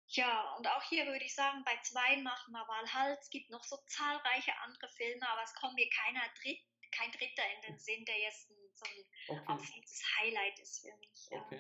[0.08, 3.20] Ja, und auch hier würde ich sagen, bei zwei machen wir mal Halt.
[3.20, 6.60] Es gibt noch so zahlreiche andere Filme, aber es kommt mir keiner Dritt,
[6.92, 9.52] kein Dritter in den Sinn, der jetzt ein, so ein okay.
[9.52, 11.30] absolutes Highlight ist für mich.
[11.30, 11.42] Ja.
[11.42, 11.60] Okay.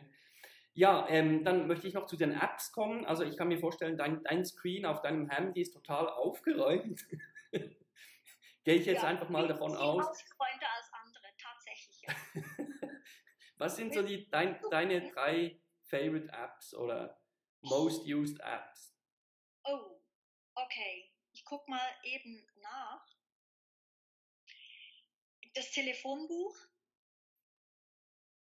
[0.73, 3.03] Ja, ähm, dann möchte ich noch zu den Apps kommen.
[3.05, 7.05] Also ich kann mir vorstellen, dein, dein Screen auf deinem Handy ist total aufgeräumt.
[8.63, 10.05] Gehe ich jetzt ja, einfach mal davon aus.
[10.05, 12.01] Ausgeräumter als andere, tatsächlich.
[12.01, 12.15] Ja.
[13.57, 17.21] Was sind so die, dein, deine drei Favorite Apps oder
[17.61, 18.95] Most Used Apps?
[19.65, 20.01] Oh,
[20.55, 21.11] okay.
[21.31, 23.05] Ich gucke mal eben nach.
[25.53, 26.55] Das Telefonbuch,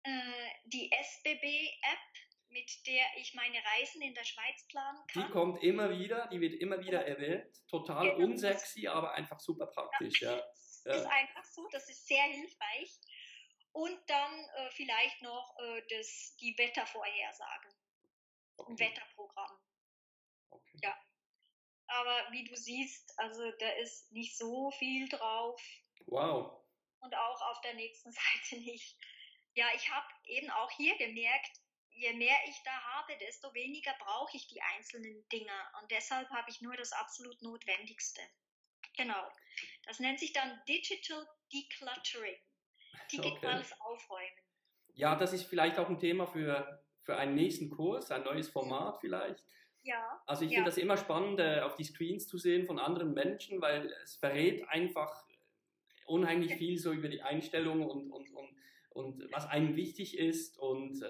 [0.03, 5.25] äh, die SBB-App, mit der ich meine Reisen in der Schweiz planen kann.
[5.27, 7.53] Die kommt immer wieder, die wird immer wieder erwähnt.
[7.67, 8.29] Total genau.
[8.29, 10.21] unsexy, aber einfach super praktisch.
[10.21, 10.35] Ja.
[10.85, 10.93] ja.
[10.93, 12.97] Ist einfach so, das ist sehr hilfreich.
[13.73, 17.75] Und dann äh, vielleicht noch äh, das, die Wettervorhersage.
[18.55, 18.71] Okay.
[18.71, 19.59] Ein Wetterprogramm.
[20.49, 20.79] Okay.
[20.81, 20.97] Ja.
[21.87, 25.61] Aber wie du siehst, also da ist nicht so viel drauf.
[26.05, 26.63] Wow.
[27.01, 28.97] Und auch auf der nächsten Seite nicht.
[29.55, 31.64] Ja, ich habe eben auch hier gemerkt,
[31.95, 35.51] je mehr ich da habe, desto weniger brauche ich die einzelnen Dinge.
[35.81, 38.21] Und deshalb habe ich nur das absolut Notwendigste.
[38.97, 39.31] Genau.
[39.85, 42.37] Das nennt sich dann Digital Decluttering.
[43.11, 43.81] Digitales okay.
[43.81, 44.39] Aufräumen.
[44.93, 48.99] Ja, das ist vielleicht auch ein Thema für, für einen nächsten Kurs, ein neues Format
[48.99, 49.43] vielleicht.
[49.83, 50.21] Ja.
[50.25, 50.57] Also ich ja.
[50.57, 54.15] finde das immer spannend, äh, auf die Screens zu sehen von anderen Menschen, weil es
[54.15, 55.25] verrät einfach
[56.05, 58.55] unheimlich viel so über die Einstellung und, und, und,
[58.91, 61.07] und was einem wichtig ist und äh,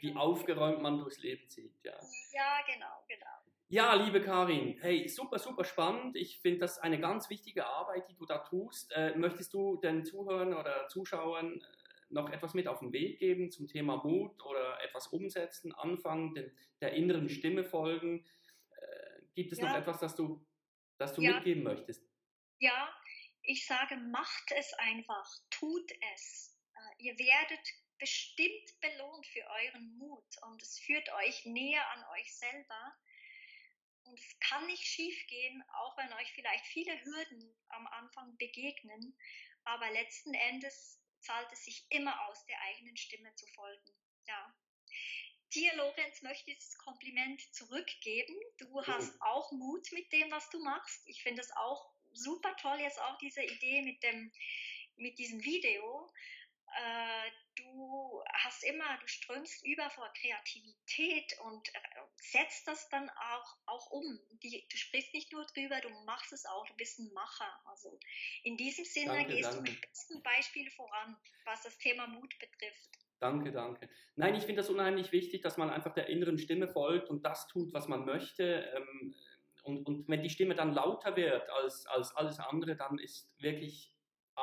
[0.00, 1.74] wie aufgeräumt man durchs Leben zieht.
[1.84, 1.92] Ja,
[2.32, 3.26] ja genau, genau.
[3.72, 6.16] Ja, liebe Karin, hey, super, super spannend.
[6.16, 8.90] Ich finde das eine ganz wichtige Arbeit, die du da tust.
[8.92, 11.64] Äh, möchtest du den Zuhörern oder Zuschauern äh,
[12.08, 16.50] noch etwas mit auf den Weg geben zum Thema Mut oder etwas umsetzen, anfangen, den,
[16.80, 18.26] der inneren Stimme folgen?
[18.76, 19.68] Äh, gibt es ja.
[19.68, 20.44] noch etwas, das du,
[20.98, 21.34] das du ja.
[21.34, 22.04] mitgeben möchtest?
[22.58, 22.92] Ja,
[23.42, 26.58] ich sage, macht es einfach, tut es.
[26.74, 27.68] Äh, ihr werdet
[28.00, 32.96] bestimmt belohnt für euren Mut und es führt euch näher an euch selber
[34.04, 39.16] und es kann nicht schief gehen, auch wenn euch vielleicht viele Hürden am Anfang begegnen.
[39.64, 43.94] Aber letzten Endes zahlt es sich immer aus, der eigenen Stimme zu folgen.
[44.26, 44.54] Ja.
[45.54, 48.34] Dir, Lorenz, möchte ich das Kompliment zurückgeben.
[48.58, 51.06] Du hast auch Mut mit dem, was du machst.
[51.06, 54.32] Ich finde es auch super toll, jetzt auch diese Idee mit dem,
[54.96, 56.12] mit diesem Video.
[56.76, 61.78] Äh, du hast immer, du strömst über vor Kreativität und äh,
[62.16, 64.20] setzt das dann auch, auch um.
[64.42, 67.60] Die, du sprichst nicht nur drüber, du machst es auch, du bist ein Macher.
[67.66, 67.98] Also
[68.44, 69.64] in diesem Sinne danke, gehst danke.
[69.64, 72.90] du mit besten Beispiel voran, was das Thema Mut betrifft.
[73.18, 73.88] Danke, danke.
[74.16, 77.46] Nein, ich finde das unheimlich wichtig, dass man einfach der inneren Stimme folgt und das
[77.48, 78.72] tut, was man möchte.
[78.74, 79.14] Ähm,
[79.62, 83.94] und, und wenn die Stimme dann lauter wird als, als alles andere, dann ist wirklich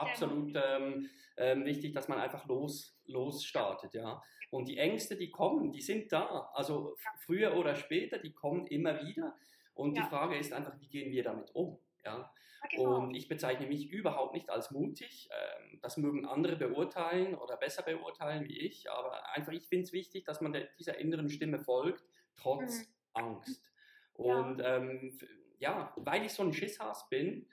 [0.02, 4.22] absolut ähm, ähm, wichtig, dass man einfach los, losstartet, ja.
[4.50, 6.50] Und die Ängste, die kommen, die sind da.
[6.54, 6.96] Also
[7.26, 9.36] früher oder später, die kommen immer wieder.
[9.74, 10.04] Und ja.
[10.04, 11.80] die Frage ist einfach, wie gehen wir damit um?
[12.06, 12.32] Ja.
[12.72, 12.98] Genau.
[12.98, 15.30] Und ich bezeichne mich überhaupt nicht als mutig.
[15.32, 18.90] Ähm, das mögen andere beurteilen oder besser beurteilen wie ich.
[18.90, 22.04] Aber einfach, ich finde es wichtig, dass man dieser inneren Stimme folgt,
[22.36, 22.86] trotz mhm.
[23.14, 23.72] Angst.
[24.14, 24.78] Und ja.
[24.78, 25.20] Ähm,
[25.60, 27.48] ja, weil ich so ein Schisshass bin,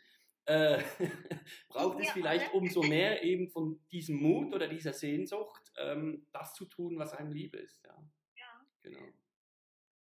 [0.47, 0.82] äh,
[1.68, 6.66] braucht es vielleicht umso mehr eben von diesem Mut oder dieser Sehnsucht, ähm, das zu
[6.66, 7.82] tun, was einem lieb ist.
[7.84, 7.97] Ja.
[8.36, 8.66] ja.
[8.82, 9.12] Genau.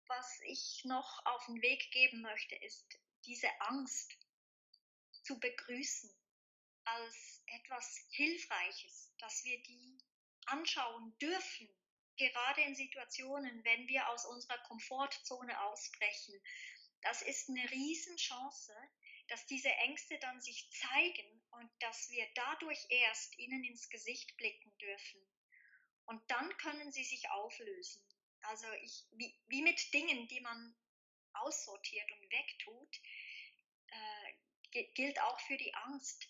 [0.06, 4.18] Was ich noch auf den Weg geben möchte, ist diese Angst
[5.22, 6.10] zu begrüßen
[6.84, 9.98] als etwas Hilfreiches, dass wir die
[10.46, 11.68] anschauen dürfen,
[12.16, 16.34] gerade in Situationen, wenn wir aus unserer Komfortzone ausbrechen.
[17.00, 18.74] Das ist eine Riesenchance,
[19.28, 24.76] dass diese Ängste dann sich zeigen und dass wir dadurch erst ihnen ins Gesicht blicken
[24.78, 25.20] dürfen.
[26.06, 28.02] Und dann können sie sich auflösen.
[28.42, 30.76] Also ich, wie, wie mit Dingen, die man
[31.32, 33.00] aussortiert und wegtut,
[33.88, 36.28] äh, gilt auch für die Angst.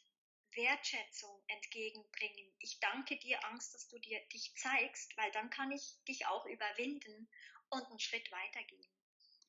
[0.56, 2.52] Wertschätzung entgegenbringen.
[2.60, 6.46] Ich danke dir, Angst, dass du dir, dich zeigst, weil dann kann ich dich auch
[6.46, 7.28] überwinden
[7.70, 8.86] und einen Schritt weitergehen.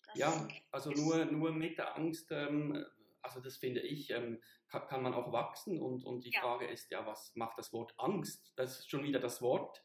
[0.07, 2.85] Das ja, also nur, nur mit der Angst ähm,
[3.25, 6.41] also das finde ich, ähm, kann, kann, man auch wachsen und, und die ja.
[6.41, 8.53] Frage ist ja, was macht das Wort Angst?
[8.55, 9.83] Das ist schon wieder das Wort.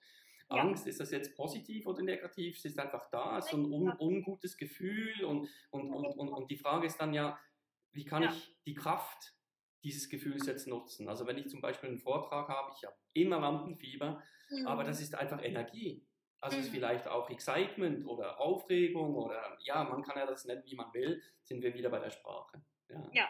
[0.50, 0.62] Ja.
[0.62, 2.56] Angst, ist das jetzt positiv oder negativ?
[2.56, 6.28] Es ist einfach da, es ist so ein un, ungutes Gefühl und, und, und, und,
[6.28, 7.38] und die Frage ist dann ja,
[7.92, 8.30] wie kann ja.
[8.30, 9.34] ich die Kraft
[9.82, 11.08] dieses Gefühls jetzt nutzen?
[11.08, 14.66] Also wenn ich zum Beispiel einen Vortrag habe, ich habe immer Lampenfieber, mhm.
[14.66, 16.06] aber das ist einfach Energie.
[16.40, 16.62] Also mhm.
[16.62, 20.92] ist vielleicht auch Excitement oder Aufregung oder ja, man kann ja das nennen, wie man
[20.92, 22.62] will, sind wir wieder bei der Sprache.
[22.90, 23.02] Ja.
[23.12, 23.28] ja,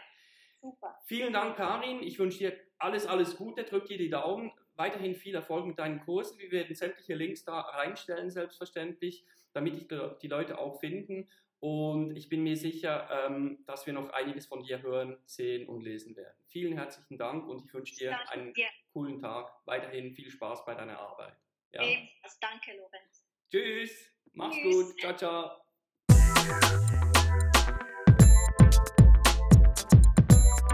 [0.61, 0.99] super.
[1.05, 2.01] Vielen Dank, Karin.
[2.03, 3.63] Ich wünsche dir alles, alles Gute.
[3.63, 4.51] Drück dir die Daumen.
[4.75, 6.39] Weiterhin viel Erfolg mit deinen Kursen.
[6.39, 9.87] Wir werden sämtliche Links da reinstellen, selbstverständlich, damit ich
[10.21, 11.29] die Leute auch finden.
[11.61, 15.81] Und ich bin mir sicher, ähm, dass wir noch einiges von dir hören, sehen und
[15.81, 16.35] lesen werden.
[16.47, 18.65] Vielen herzlichen Dank und ich wünsche dir danke einen dir.
[18.93, 19.53] coolen Tag.
[19.65, 21.35] Weiterhin viel Spaß bei deiner Arbeit.
[21.71, 21.83] Ja.
[21.83, 22.39] Ebenfalls.
[22.39, 23.27] Danke, Lorenz.
[23.51, 24.11] Tschüss.
[24.33, 24.87] Mach's Tschüss.
[24.87, 24.99] gut.
[25.17, 25.61] Ciao,
[26.07, 27.10] ciao.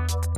[0.07, 0.36] Thank you